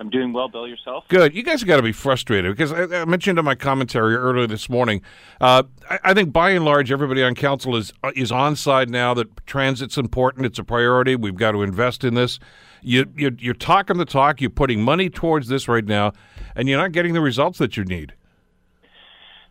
[0.00, 0.66] I'm doing well, Bill.
[0.66, 1.04] Yourself?
[1.08, 1.34] Good.
[1.34, 4.46] You guys have got to be frustrated because I, I, mentioned in my commentary earlier
[4.46, 5.02] this morning.
[5.42, 8.88] Uh, I, I, think by and large, everybody on council is uh, is on side
[8.88, 10.46] now that transit's important.
[10.46, 11.16] It's a priority.
[11.16, 12.38] We've got to invest in this.
[12.80, 14.40] You, you you're talking the talk.
[14.40, 16.12] You're putting money towards this right now,
[16.54, 18.14] and you're not getting the results that you need.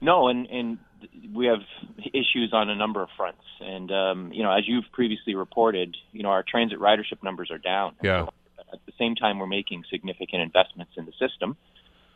[0.01, 0.77] No, and and
[1.33, 1.59] we have
[2.13, 3.43] issues on a number of fronts.
[3.59, 7.57] And um, you know, as you've previously reported, you know, our transit ridership numbers are
[7.57, 7.95] down.
[8.01, 8.27] Yeah.
[8.71, 11.57] At the same time, we're making significant investments in the system.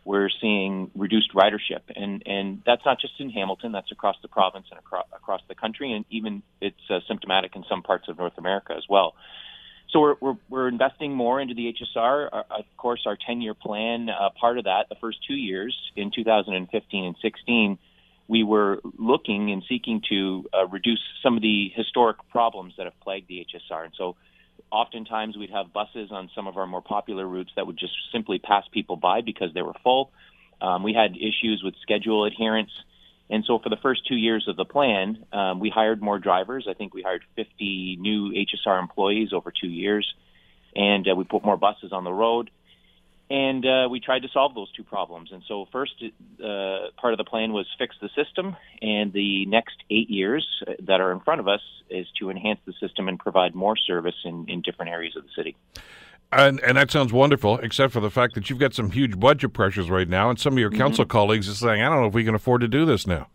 [0.05, 3.71] We're seeing reduced ridership, and and that's not just in Hamilton.
[3.71, 7.63] That's across the province and across across the country, and even it's uh, symptomatic in
[7.69, 9.15] some parts of North America as well.
[9.93, 12.29] So we're we're, we're investing more into the HSR.
[12.33, 16.11] Uh, of course, our 10-year plan, uh, part of that, the first two years in
[16.13, 17.77] 2015 and 16,
[18.27, 22.99] we were looking and seeking to uh, reduce some of the historic problems that have
[23.01, 24.15] plagued the HSR, and so
[24.71, 28.39] oftentimes we'd have buses on some of our more popular routes that would just simply
[28.39, 30.11] pass people by because they were full.
[30.59, 32.71] Um, we had issues with schedule adherence.
[33.33, 36.67] And so for the first two years of the plan, um, we hired more drivers.
[36.69, 40.13] I think we hired 50 new HSR employees over two years.
[40.75, 42.51] And uh, we put more buses on the road
[43.33, 45.31] and uh, we tried to solve those two problems.
[45.31, 49.77] And so, first uh, part of the plan was fix the system, and the next
[49.89, 50.45] eight years
[50.83, 54.15] that are in front of us is to enhance the system and provide more service
[54.23, 55.55] in, in different areas of the city.
[56.35, 59.53] And, and that sounds wonderful, except for the fact that you've got some huge budget
[59.53, 60.79] pressures right now, and some of your mm-hmm.
[60.79, 63.27] council colleagues are saying, "I don't know if we can afford to do this now."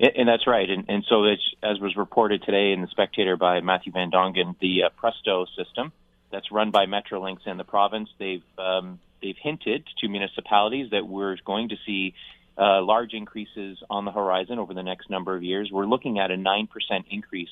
[0.00, 0.68] And, and that's right.
[0.68, 4.84] And, and so, as was reported today in the Spectator by Matthew Van Dongen, the
[4.84, 5.92] uh, Presto system
[6.30, 8.08] that's run by Metrolinx and the province.
[8.18, 12.14] They've um, they've hinted to municipalities that we're going to see
[12.58, 15.70] uh, large increases on the horizon over the next number of years.
[15.70, 17.50] We're looking at a nine percent increase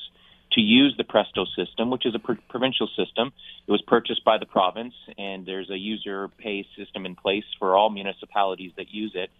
[0.52, 3.32] to use the Presto system, which is a pr- provincial system.
[3.66, 7.76] It was purchased by the province, and there's a user pay system in place for
[7.76, 9.30] all municipalities that use it.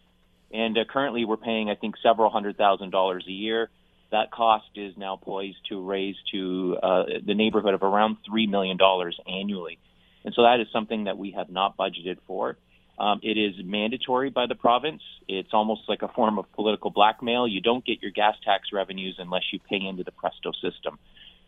[0.53, 3.70] And uh, currently, we're paying, I think, several hundred thousand dollars a year
[4.11, 8.79] that cost is now poised to raise to uh, the neighborhood of around $3 million
[9.27, 9.79] annually.
[10.25, 12.57] And so that is something that we have not budgeted for.
[13.00, 15.00] Um, it is mandatory by the province.
[15.26, 17.48] It's almost like a form of political blackmail.
[17.48, 20.98] You don't get your gas tax revenues unless you pay into the Presto system.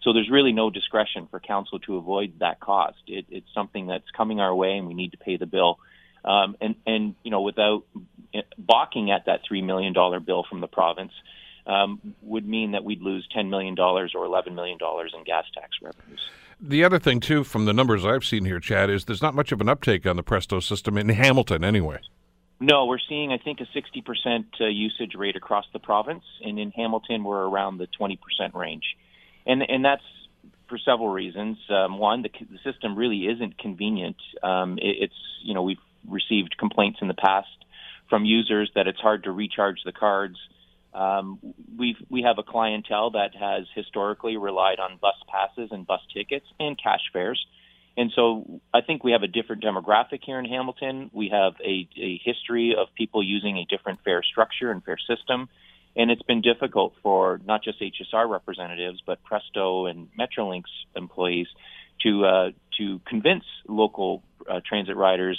[0.02, 3.02] So there's really no discretion for council to avoid that cost.
[3.06, 5.78] It, it's something that's coming our way, and we need to pay the bill.
[6.24, 7.84] Um, and and you know, without
[8.56, 11.12] balking at that three million dollar bill from the province,
[11.66, 16.20] um, would mean that we'd lose $10 million or $11 million in gas tax revenues.
[16.64, 19.50] The other thing, too, from the numbers I've seen here, Chad, is there's not much
[19.50, 21.98] of an uptake on the Presto system in Hamilton anyway.
[22.60, 26.70] No, we're seeing, I think, a 60% uh, usage rate across the province, and in
[26.70, 28.18] Hamilton, we're around the 20%
[28.54, 28.84] range.
[29.44, 30.04] And, and that's
[30.68, 31.58] for several reasons.
[31.68, 34.16] Um, one, the, the, system really isn't convenient.
[34.44, 37.48] Um, it, it's, you know, we've received complaints in the past
[38.08, 40.36] from users that it's hard to recharge the cards.
[40.94, 41.38] Um,
[41.78, 46.46] we we have a clientele that has historically relied on bus passes and bus tickets
[46.60, 47.44] and cash fares.
[47.96, 51.10] And so I think we have a different demographic here in Hamilton.
[51.12, 55.48] We have a, a history of people using a different fare structure and fare system.
[55.94, 60.64] And it's been difficult for not just HSR representatives, but Presto and Metrolinx
[60.96, 61.48] employees
[62.02, 65.38] to uh, to convince local uh, transit riders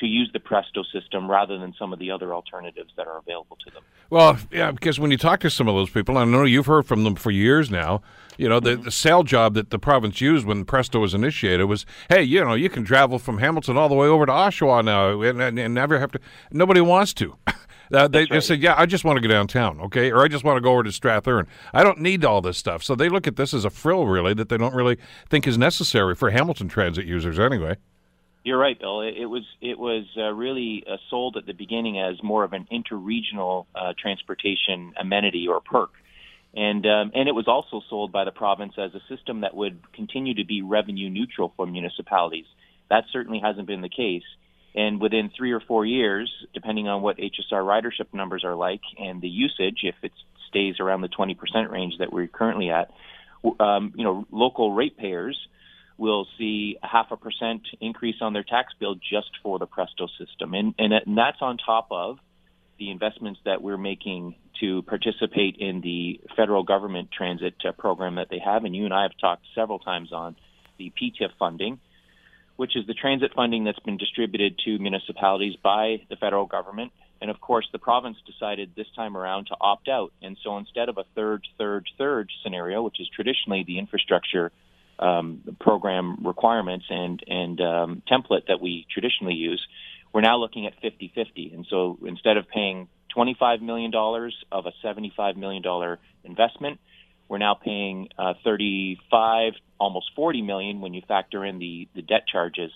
[0.00, 3.56] to use the Presto system rather than some of the other alternatives that are available
[3.64, 3.82] to them.
[4.08, 6.86] Well, yeah, because when you talk to some of those people, I know you've heard
[6.86, 8.02] from them for years now.
[8.36, 8.84] You know, the, mm-hmm.
[8.84, 12.54] the sale job that the province used when Presto was initiated was, hey, you know,
[12.54, 15.74] you can travel from Hamilton all the way over to Oshawa now and, and, and
[15.74, 16.20] never have to.
[16.50, 17.36] Nobody wants to.
[17.92, 18.40] Uh, they, right.
[18.40, 20.74] said, "Yeah, I just want to go downtown, okay, or I just want to go
[20.74, 21.48] over to Strathearn.
[21.74, 24.32] I don't need all this stuff." So they look at this as a frill, really,
[24.34, 24.96] that they don't really
[25.28, 27.78] think is necessary for Hamilton transit users, anyway.
[28.42, 29.02] You're right, Bill.
[29.02, 32.66] It, was it was uh, really uh, sold at the beginning as more of an
[32.72, 35.90] interregional uh, transportation amenity or perk,
[36.54, 39.80] and um, and it was also sold by the province as a system that would
[39.92, 42.46] continue to be revenue neutral for municipalities.
[42.88, 44.24] That certainly hasn't been the case.
[44.74, 49.20] And within three or four years, depending on what HSR ridership numbers are like and
[49.20, 50.12] the usage, if it
[50.48, 51.36] stays around the 20%
[51.70, 52.92] range that we're currently at,
[53.58, 55.36] um, you know, local ratepayers
[56.00, 60.08] will see a half a percent increase on their tax bill just for the Presto
[60.18, 62.18] system, and and, and that's on top of
[62.78, 68.28] the investments that we're making to participate in the federal government transit uh, program that
[68.30, 70.36] they have, and you and I have talked several times on
[70.78, 71.78] the PTIF funding,
[72.56, 76.92] which is the transit funding that's been distributed to municipalities by the federal government.
[77.20, 80.12] And of course, the province decided this time around to opt out.
[80.22, 84.52] And so instead of a third, third, third scenario, which is traditionally the infrastructure
[85.00, 89.66] um, program requirements and, and um, template that we traditionally use,
[90.12, 91.52] we're now looking at 50 50.
[91.54, 95.62] And so instead of paying $25 million of a $75 million
[96.24, 96.80] investment,
[97.28, 102.26] we're now paying uh, 35, almost 40 million when you factor in the, the debt
[102.30, 102.72] charges.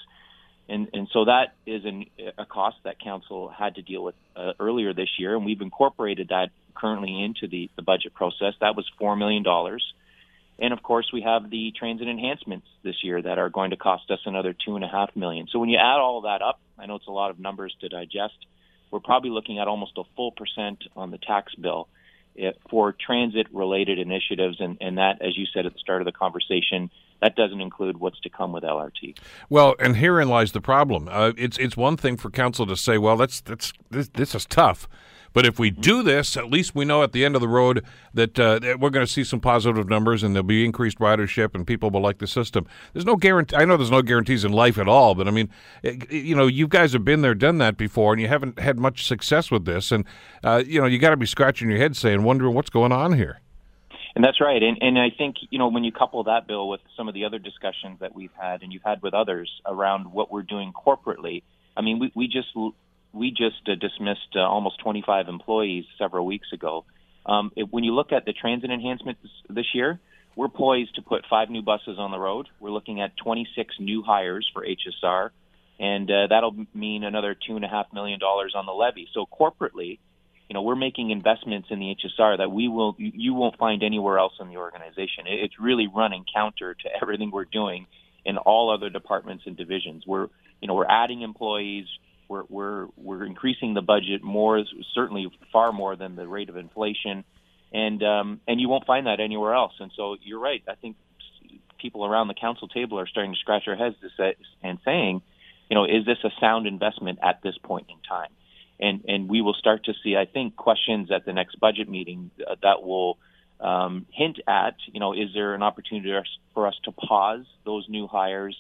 [0.69, 2.07] And, and so that is an,
[2.39, 6.29] a cost that council had to deal with uh, earlier this year, and we've incorporated
[6.29, 8.55] that currently into the, the budget process.
[8.61, 9.45] That was $4 million.
[10.59, 14.11] And of course, we have the transit enhancements this year that are going to cost
[14.11, 15.49] us another two and a half million.
[15.51, 17.89] So when you add all that up, I know it's a lot of numbers to
[17.89, 18.47] digest.
[18.91, 21.89] We're probably looking at almost a full percent on the tax bill
[22.39, 24.59] eh, for transit related initiatives.
[24.61, 26.91] And, and that, as you said at the start of the conversation,
[27.21, 29.19] that doesn't include what's to come with LRT.
[29.49, 31.09] Well, and herein lies the problem.
[31.11, 34.47] Uh, it's it's one thing for council to say, "Well, that's that's this, this is
[34.47, 34.89] tough,"
[35.35, 37.85] But if we do this, at least we know at the end of the road
[38.15, 41.55] that, uh, that we're going to see some positive numbers and there'll be increased ridership
[41.55, 42.67] and people will like the system.
[42.93, 43.57] There's no guarantee.
[43.57, 45.51] I know there's no guarantees in life at all, but I mean,
[45.83, 48.79] it, you know, you guys have been there, done that before, and you haven't had
[48.79, 49.91] much success with this.
[49.91, 50.05] And
[50.45, 53.15] uh, you know, you got to be scratching your head, saying, wondering what's going on
[53.15, 53.41] here.
[54.15, 54.63] And that's right.
[54.63, 57.25] And, and I think, you know, when you couple that bill with some of the
[57.25, 61.43] other discussions that we've had and you've had with others around what we're doing corporately,
[61.77, 62.49] I mean, we, we just
[63.15, 66.85] we just uh, dismissed uh, almost 25 employees several weeks ago.
[67.27, 70.01] Um, it, when you look at the transit enhancements this year,
[70.37, 72.49] we're poised to put five new buses on the road.
[72.61, 75.31] We're looking at 26 new hires for HSR,
[75.79, 79.09] and uh, that'll mean another two and a half million dollars on the levy.
[79.15, 79.99] So corporately,
[80.49, 84.19] you know, we're making investments in the HSR that we will you won't find anywhere
[84.19, 85.25] else in the organization.
[85.27, 87.87] It's really running counter to everything we're doing
[88.25, 90.05] in all other departments and divisions.
[90.07, 90.29] We're
[90.61, 91.87] you know we're adding employees,
[92.29, 94.63] we're we're we're increasing the budget more,
[94.95, 97.25] certainly far more than the rate of inflation,
[97.73, 99.73] and um, and you won't find that anywhere else.
[99.81, 100.63] And so you're right.
[100.69, 100.97] I think
[101.79, 105.21] people around the council table are starting to scratch their heads say, and saying,
[105.69, 108.31] you know, is this a sound investment at this point in time?
[108.81, 112.31] And and we will start to see, I think, questions at the next budget meeting
[112.63, 113.19] that will
[113.61, 116.13] um, hint at, you know, is there an opportunity
[116.53, 118.57] for us to pause those new hires?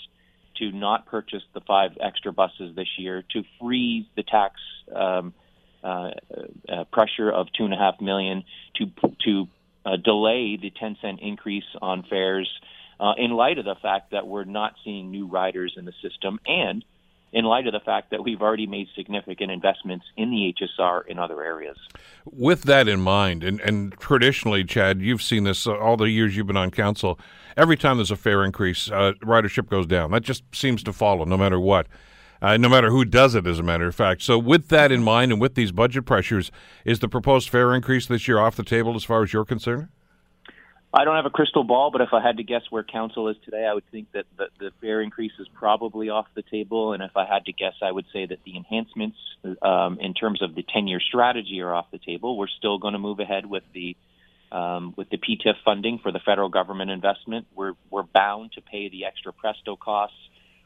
[0.58, 4.54] To not purchase the five extra buses this year, to freeze the tax
[4.94, 5.34] um,
[5.82, 6.10] uh,
[6.68, 8.44] uh, pressure of two and a half million,
[8.76, 8.86] to
[9.24, 9.48] to
[9.86, 12.50] uh, delay the 10 cent increase on fares
[12.98, 16.40] uh, in light of the fact that we're not seeing new riders in the system.
[16.46, 16.84] And
[17.35, 21.18] in light of the fact that we've already made significant investments in the HSR in
[21.18, 21.77] other areas.
[22.25, 26.37] With that in mind, and, and traditionally, Chad, you've seen this uh, all the years
[26.37, 27.18] you've been on council.
[27.57, 30.12] Every time there's a fare increase, uh, ridership goes down.
[30.12, 31.88] That just seems to follow no matter what.
[32.40, 34.20] Uh, no matter who does it, as a matter of fact.
[34.20, 36.51] So, with that in mind and with these budget pressures,
[36.85, 39.88] is the proposed fare increase this year off the table as far as you're concerned?
[40.96, 43.37] I don't have a crystal ball, but if I had to guess where council is
[43.44, 46.92] today, I would think that the, the fare increase is probably off the table.
[46.92, 49.16] And if I had to guess, I would say that the enhancements
[49.61, 52.38] um, in terms of the 10 year strategy are off the table.
[52.38, 53.96] We're still going to move ahead with the
[54.52, 57.48] um, with the PTIF funding for the federal government investment.
[57.57, 60.16] We're we're bound to pay the extra Presto costs.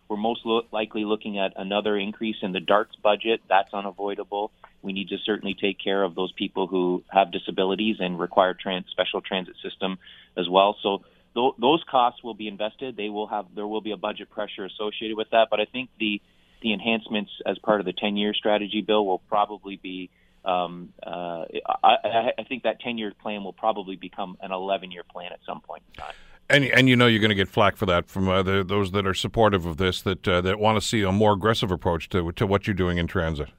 [0.08, 3.42] We're most lo- likely looking at another increase in the DARTS budget.
[3.48, 4.50] That's unavoidable.
[4.82, 8.88] We need to certainly take care of those people who have disabilities and require trans-
[8.90, 9.98] special transit system
[10.36, 10.76] as well.
[10.82, 11.02] So
[11.34, 12.96] th- those costs will be invested.
[12.96, 15.48] They will have there will be a budget pressure associated with that.
[15.50, 16.22] But I think the
[16.62, 20.10] the enhancements as part of the 10 year strategy bill will probably be.
[20.44, 21.44] Um, uh,
[21.84, 25.40] I, I think that 10 year plan will probably become an 11 year plan at
[25.44, 26.14] some point in time.
[26.50, 28.92] And and you know you're going to get flack for that from uh, the, those
[28.92, 32.08] that are supportive of this that uh, that want to see a more aggressive approach
[32.10, 33.50] to to what you're doing in transit.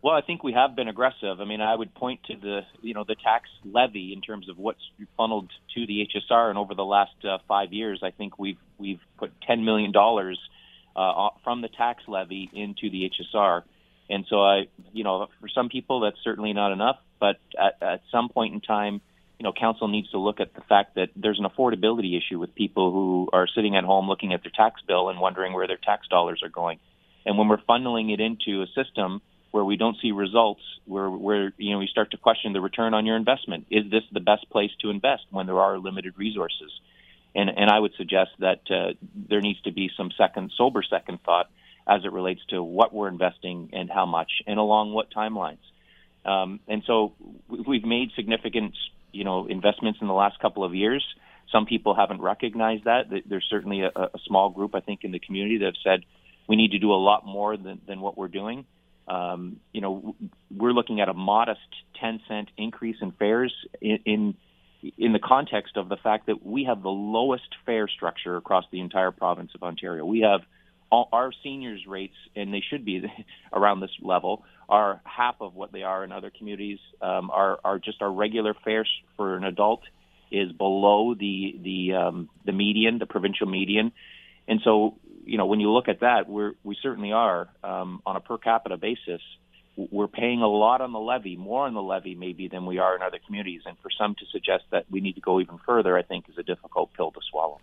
[0.00, 1.40] Well, I think we have been aggressive.
[1.40, 4.58] I mean, I would point to the you know the tax levy in terms of
[4.58, 4.82] what's
[5.16, 9.00] funneled to the HSR, and over the last uh, five years, I think we've we've
[9.18, 10.38] put ten million dollars
[10.94, 13.62] uh, from the tax levy into the HSR.
[14.10, 18.00] And so I, you know, for some people that's certainly not enough, but at, at
[18.10, 19.00] some point in time,
[19.38, 22.54] you know, council needs to look at the fact that there's an affordability issue with
[22.54, 25.78] people who are sitting at home looking at their tax bill and wondering where their
[25.78, 26.78] tax dollars are going.
[27.24, 29.20] And when we're funneling it into a system
[29.50, 32.94] where we don't see results, where where you know we start to question the return
[32.94, 33.66] on your investment.
[33.70, 36.70] Is this the best place to invest when there are limited resources?
[37.34, 41.20] And and I would suggest that uh, there needs to be some second sober second
[41.24, 41.50] thought
[41.86, 45.58] as it relates to what we're investing and how much and along what timelines.
[46.24, 47.14] Um, and so
[47.48, 48.74] we've made significant
[49.12, 51.04] you know investments in the last couple of years.
[51.52, 53.04] Some people haven't recognized that.
[53.26, 56.00] There's certainly a, a small group, I think, in the community that have said
[56.48, 58.66] we need to do a lot more than, than what we're doing.
[59.06, 60.16] Um, you know,
[60.54, 61.60] we're looking at a modest
[62.00, 64.34] 10 cent increase in fares in, in
[64.96, 68.80] in the context of the fact that we have the lowest fare structure across the
[68.80, 70.04] entire province of Ontario.
[70.04, 70.42] We have
[70.90, 73.02] our seniors rates, and they should be
[73.52, 76.78] around this level, are half of what they are in other communities.
[77.00, 79.82] Um, are are just our regular fares for an adult
[80.30, 83.92] is below the the um, the median, the provincial median,
[84.46, 88.16] and so you know, when you look at that, we're we certainly are um, on
[88.16, 89.20] a per capita basis.
[89.76, 92.96] We're paying a lot on the levy, more on the levy maybe than we are
[92.96, 93.60] in other communities.
[93.66, 96.38] And for some to suggest that we need to go even further, I think, is
[96.38, 97.60] a difficult pill to swallow.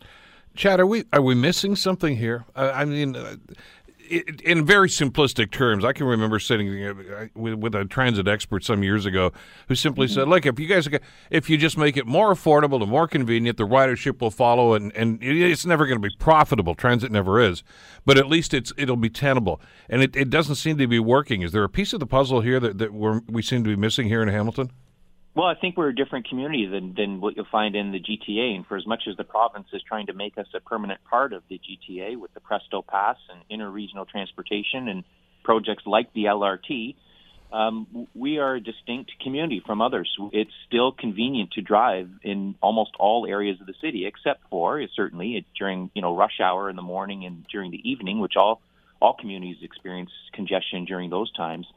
[0.55, 2.45] Chad, are we are we missing something here?
[2.55, 3.35] I mean, uh,
[4.09, 9.05] in very simplistic terms, I can remember sitting uh, with, a transit expert some years
[9.05, 9.31] ago
[9.67, 10.87] who simply said, "Look, if you guys,
[11.29, 14.95] if you just make it more affordable and more convenient, the ridership will follow, and,
[14.95, 16.75] and it's never going to be profitable.
[16.75, 17.63] Transit never is,
[18.05, 21.41] but at least it's it'll be tenable, and it, it doesn't seem to be working.
[21.41, 24.07] Is there a piece of the puzzle here that, that we seem to be missing
[24.07, 24.71] here in Hamilton?"
[25.35, 28.55] Well, I think we're a different community than, than what you'll find in the GTA.
[28.55, 31.33] And for as much as the province is trying to make us a permanent part
[31.33, 35.03] of the GTA with the Presto Pass and interregional transportation and
[35.43, 36.95] projects like the LRT,
[37.51, 40.09] um, we are a distinct community from others.
[40.31, 45.45] It's still convenient to drive in almost all areas of the city, except for certainly
[45.57, 48.61] during you know rush hour in the morning and during the evening, which all
[49.01, 51.67] all communities experience congestion during those times.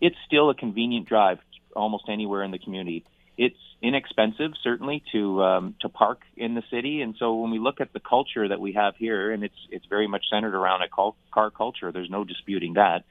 [0.00, 1.38] It's still a convenient drive
[1.76, 3.04] almost anywhere in the community.
[3.38, 7.80] It's inexpensive, certainly, to um, to park in the city, and so when we look
[7.80, 10.88] at the culture that we have here, and it's it's very much centered around a
[10.88, 11.92] car culture.
[11.92, 13.04] There's no disputing that.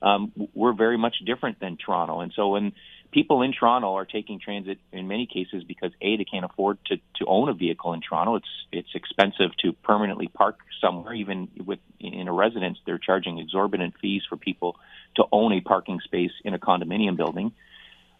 [0.00, 2.72] Um, we're very much different than Toronto, and so when
[3.12, 6.96] people in Toronto are taking transit in many cases because a they can't afford to
[6.96, 8.36] to own a vehicle in Toronto.
[8.36, 11.14] It's it's expensive to permanently park somewhere.
[11.14, 14.76] Even with in a residence, they're charging exorbitant fees for people
[15.16, 17.52] to own a parking space in a condominium building.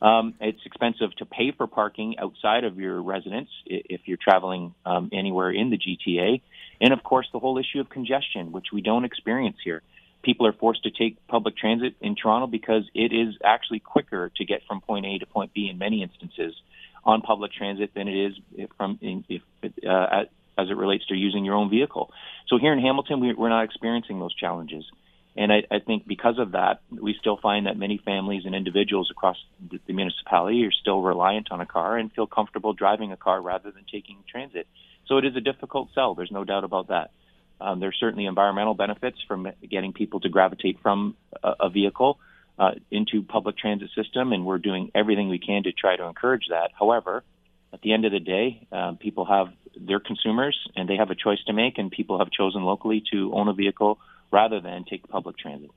[0.03, 5.11] Um, it's expensive to pay for parking outside of your residence if you're traveling um,
[5.13, 6.43] anywhere in the GTA.
[6.81, 9.81] And of course, the whole issue of congestion, which we don't experience here.
[10.25, 14.45] People are forced to take public transit in Toronto because it is actually quicker to
[14.45, 16.55] get from point A to point B in many instances
[17.05, 19.43] on public transit than it is from if,
[19.89, 20.25] uh,
[20.59, 22.11] as it relates to using your own vehicle.
[22.49, 24.85] So here in Hamilton, we, we're not experiencing those challenges.
[25.37, 29.11] And I, I think because of that, we still find that many families and individuals
[29.11, 29.37] across
[29.71, 33.41] the, the municipality are still reliant on a car and feel comfortable driving a car
[33.41, 34.67] rather than taking transit.
[35.07, 36.15] So it is a difficult sell.
[36.15, 37.11] There's no doubt about that.
[37.61, 42.19] Um, there's certainly environmental benefits from getting people to gravitate from a, a vehicle
[42.59, 46.49] uh, into public transit system, and we're doing everything we can to try to encourage
[46.51, 46.71] that.
[46.79, 47.25] However,
[47.73, 51.15] at the end of the day, uh, people have their consumers, and they have a
[51.15, 53.99] choice to make, and people have chosen locally to own a vehicle
[54.33, 55.71] rather than take public transit.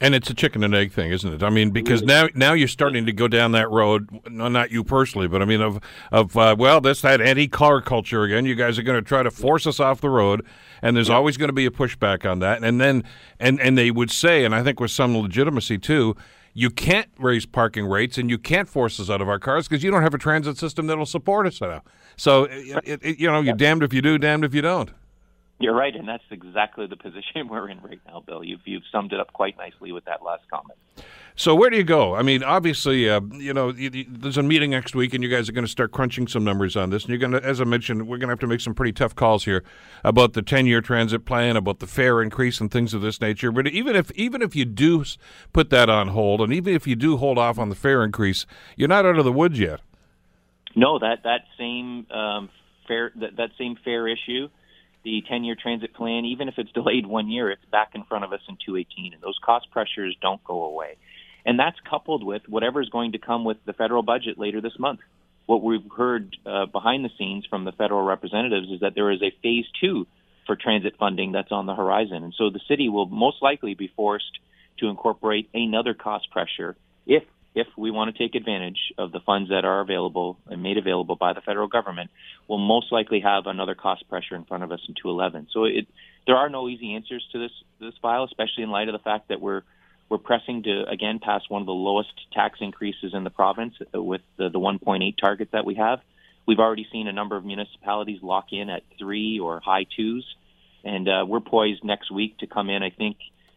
[0.00, 1.42] And it's a chicken and egg thing, isn't it?
[1.42, 4.08] I mean, because now now you're starting to go down that road.
[4.28, 5.78] No, not you personally, but I mean of
[6.10, 8.44] of uh, well, that's that anti-car culture again.
[8.44, 10.44] You guys are going to try to force us off the road,
[10.82, 12.64] and there's always going to be a pushback on that.
[12.64, 13.04] And then
[13.38, 16.16] and and they would say, and I think with some legitimacy too,
[16.54, 19.84] you can't raise parking rates and you can't force us out of our cars because
[19.84, 21.82] you don't have a transit system that'll support us now.
[22.16, 24.90] So it, it, you know, you're damned if you do, damned if you don't.
[25.60, 28.42] You're right, and that's exactly the position we're in right now, Bill.
[28.42, 30.78] You've you've summed it up quite nicely with that last comment.
[31.36, 32.14] So where do you go?
[32.14, 35.28] I mean, obviously, uh, you know, you, you, there's a meeting next week, and you
[35.28, 37.02] guys are going to start crunching some numbers on this.
[37.02, 38.92] And you're going to, as I mentioned, we're going to have to make some pretty
[38.92, 39.64] tough calls here
[40.04, 43.50] about the 10-year transit plan, about the fare increase, and things of this nature.
[43.50, 45.04] But even if even if you do
[45.52, 48.46] put that on hold, and even if you do hold off on the fare increase,
[48.76, 49.80] you're not out of the woods yet.
[50.76, 52.48] No, that that same um,
[52.86, 54.48] fare that, that same fare issue
[55.04, 58.24] the 10 year transit plan, even if it's delayed one year, it's back in front
[58.24, 59.12] of us in 218.
[59.12, 60.96] And those cost pressures don't go away.
[61.46, 64.78] And that's coupled with whatever is going to come with the federal budget later this
[64.78, 65.00] month.
[65.46, 69.22] What we've heard uh, behind the scenes from the federal representatives is that there is
[69.22, 70.06] a phase two
[70.46, 72.24] for transit funding that's on the horizon.
[72.24, 74.38] And so the city will most likely be forced
[74.78, 76.76] to incorporate another cost pressure
[77.06, 77.22] if
[77.54, 81.16] if we want to take advantage of the funds that are available and made available
[81.16, 82.10] by the federal government,
[82.48, 85.48] we'll most likely have another cost pressure in front of us in 211.
[85.52, 85.86] So it,
[86.26, 89.28] there are no easy answers to this this file, especially in light of the fact
[89.28, 89.62] that we're
[90.08, 94.22] we're pressing to again pass one of the lowest tax increases in the province with
[94.36, 96.00] the, the 1.8 target that we have.
[96.46, 100.26] We've already seen a number of municipalities lock in at three or high twos,
[100.84, 103.16] and uh, we're poised next week to come in, I think,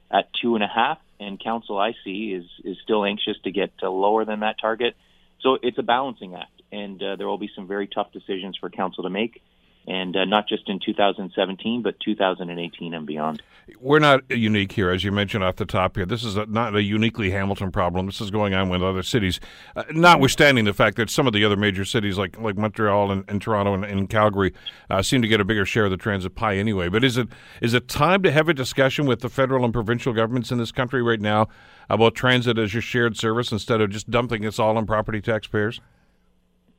[0.09, 0.99] at two and a half.
[1.20, 4.95] And council I see is is still anxious to get to lower than that target.
[5.41, 8.70] So it's a balancing act, and uh, there will be some very tough decisions for
[8.70, 9.41] council to make
[9.88, 13.41] and uh, not just in 2017, but 2018 and beyond.
[13.79, 16.05] We're not unique here, as you mentioned off the top here.
[16.05, 18.05] This is a, not a uniquely Hamilton problem.
[18.05, 19.39] This is going on with other cities,
[19.75, 23.25] uh, notwithstanding the fact that some of the other major cities, like like Montreal and,
[23.27, 24.53] and Toronto and, and Calgary,
[24.89, 26.89] uh, seem to get a bigger share of the transit pie anyway.
[26.89, 27.27] But is it
[27.61, 30.71] is it time to have a discussion with the federal and provincial governments in this
[30.71, 31.47] country right now
[31.89, 35.81] about transit as your shared service instead of just dumping this all on property taxpayers?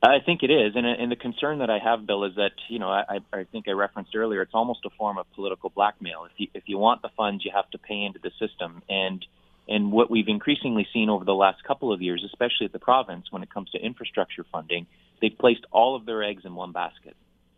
[0.01, 2.79] I think it is, and, and the concern that I have, Bill, is that you
[2.79, 4.41] know I, I think I referenced earlier.
[4.41, 6.25] It's almost a form of political blackmail.
[6.25, 9.25] If you if you want the funds, you have to pay into the system, and
[9.67, 13.25] and what we've increasingly seen over the last couple of years, especially at the province,
[13.29, 14.87] when it comes to infrastructure funding,
[15.21, 17.15] they've placed all of their eggs in one basket.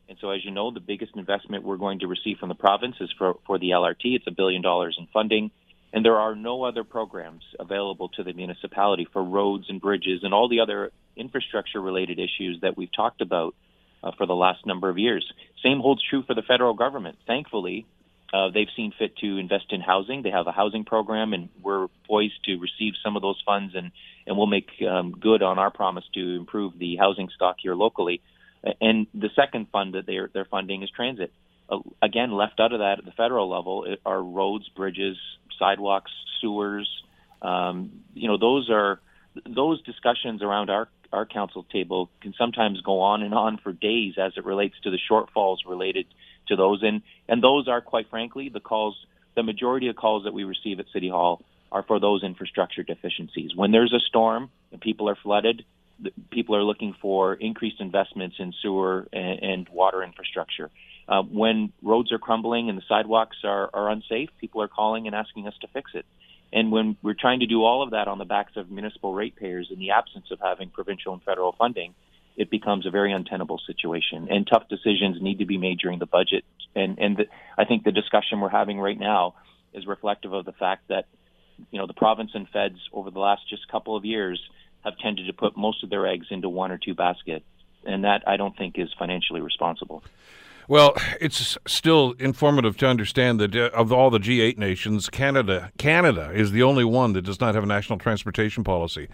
[0.09, 2.95] And so, as you know, the biggest investment we're going to receive from the province
[2.99, 4.15] is for for the LRT.
[4.15, 5.51] It's a billion dollars in funding.
[5.93, 10.33] And there are no other programs available to the municipality for roads and bridges and
[10.33, 13.55] all the other infrastructure related issues that we've talked about
[14.03, 15.31] uh, for the last number of years.
[15.63, 17.17] Same holds true for the federal government.
[17.27, 17.85] Thankfully,
[18.33, 20.21] uh, they've seen fit to invest in housing.
[20.21, 23.91] They have a housing program, and we're poised to receive some of those funds, and,
[24.25, 28.21] and we'll make um, good on our promise to improve the housing stock here locally.
[28.79, 31.33] And the second fund that they're, they're funding is transit.
[31.71, 35.17] Uh, again, left out of that at the federal level are roads, bridges,
[35.57, 36.11] sidewalks,
[36.41, 36.89] sewers.
[37.41, 38.99] Um, you know, those are
[39.47, 44.13] those discussions around our our council table can sometimes go on and on for days
[44.17, 46.05] as it relates to the shortfalls related
[46.47, 46.83] to those.
[46.83, 48.95] And and those are quite frankly the calls.
[49.35, 51.41] The majority of calls that we receive at City Hall
[51.71, 53.55] are for those infrastructure deficiencies.
[53.55, 55.63] When there's a storm and people are flooded,
[56.31, 60.69] people are looking for increased investments in sewer and, and water infrastructure.
[61.07, 65.15] Uh, when roads are crumbling and the sidewalks are, are unsafe, people are calling and
[65.15, 66.05] asking us to fix it.
[66.53, 69.69] And when we're trying to do all of that on the backs of municipal ratepayers
[69.71, 71.93] in the absence of having provincial and federal funding,
[72.35, 74.27] it becomes a very untenable situation.
[74.29, 76.43] And tough decisions need to be made during the budget.
[76.75, 77.25] And, and the,
[77.57, 79.35] I think the discussion we're having right now
[79.73, 81.05] is reflective of the fact that,
[81.71, 84.41] you know, the province and feds over the last just couple of years
[84.83, 87.45] have tended to put most of their eggs into one or two baskets.
[87.85, 90.03] And that I don't think is financially responsible.
[90.67, 96.31] Well, it's still informative to understand that uh, of all the G8 nations, Canada Canada
[96.33, 99.07] is the only one that does not have a national transportation policy.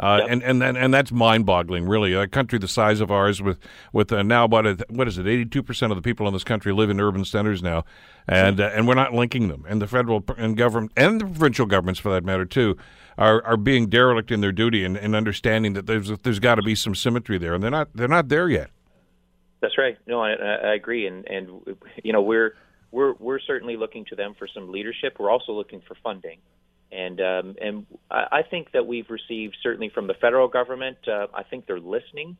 [0.00, 0.42] Uh, yep.
[0.42, 2.14] and, and and that's mind-boggling, really.
[2.14, 3.58] A country the size of ours, with
[3.92, 6.44] with uh, now about a, what is it, eighty-two percent of the people in this
[6.44, 7.84] country live in urban centers now,
[8.26, 9.64] and uh, and we're not linking them.
[9.68, 12.76] And the federal and government and the provincial governments, for that matter, too,
[13.18, 16.62] are are being derelict in their duty and, and understanding that there's there's got to
[16.62, 18.70] be some symmetry there, and they're not they're not there yet.
[19.62, 19.96] That's right.
[20.06, 21.60] No, I, I agree, and and
[22.02, 22.54] you know we're
[22.90, 25.16] we're we're certainly looking to them for some leadership.
[25.18, 26.40] We're also looking for funding,
[26.90, 30.98] and um, and I think that we've received certainly from the federal government.
[31.06, 32.36] Uh, I think they're listening.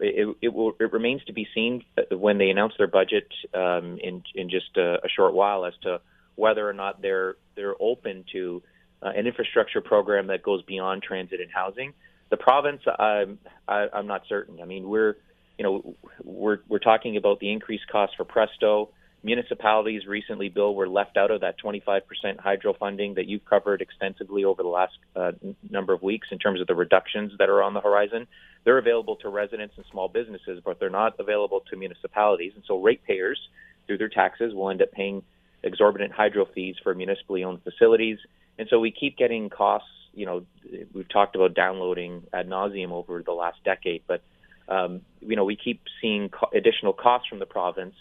[0.00, 4.22] It, it, will, it remains to be seen when they announce their budget um, in
[4.34, 6.00] in just a, a short while as to
[6.34, 8.62] whether or not they're they're open to
[9.02, 11.94] uh, an infrastructure program that goes beyond transit and housing.
[12.28, 14.60] The province, I'm I, I'm not certain.
[14.60, 15.16] I mean, we're
[15.58, 18.90] you know, we're we're talking about the increased cost for Presto.
[19.22, 22.02] Municipalities recently, Bill, were left out of that 25%
[22.38, 25.32] hydro funding that you've covered extensively over the last uh,
[25.68, 28.28] number of weeks in terms of the reductions that are on the horizon.
[28.64, 32.52] They're available to residents and small businesses, but they're not available to municipalities.
[32.54, 33.40] And so ratepayers,
[33.86, 35.22] through their taxes, will end up paying
[35.64, 38.18] exorbitant hydro fees for municipally owned facilities.
[38.58, 39.88] And so we keep getting costs.
[40.14, 40.46] You know,
[40.92, 44.22] we've talked about downloading ad nauseum over the last decade, but
[44.68, 47.94] um, you know, we keep seeing co- additional costs from the province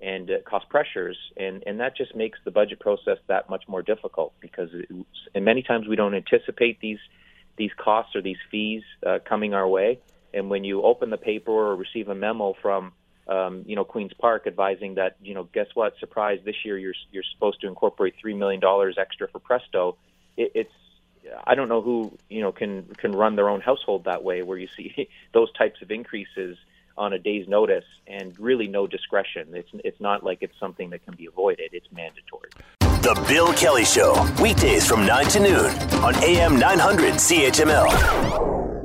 [0.00, 3.82] and uh, cost pressures, and, and that just makes the budget process that much more
[3.82, 4.88] difficult because, it,
[5.34, 6.98] and many times we don't anticipate these
[7.56, 9.98] these costs or these fees uh, coming our way.
[10.34, 12.92] And when you open the paper or receive a memo from
[13.28, 16.94] um, you know Queens Park advising that you know guess what surprise this year you're
[17.10, 19.96] you're supposed to incorporate three million dollars extra for Presto,
[20.36, 20.72] it, it's
[21.44, 24.58] I don't know who you know can can run their own household that way, where
[24.58, 26.56] you see those types of increases
[26.98, 29.48] on a day's notice and really no discretion.
[29.52, 31.70] It's it's not like it's something that can be avoided.
[31.72, 32.50] It's mandatory.
[32.80, 35.66] The Bill Kelly Show, weekdays from 9 to noon
[36.02, 38.75] on AM 900 CHML.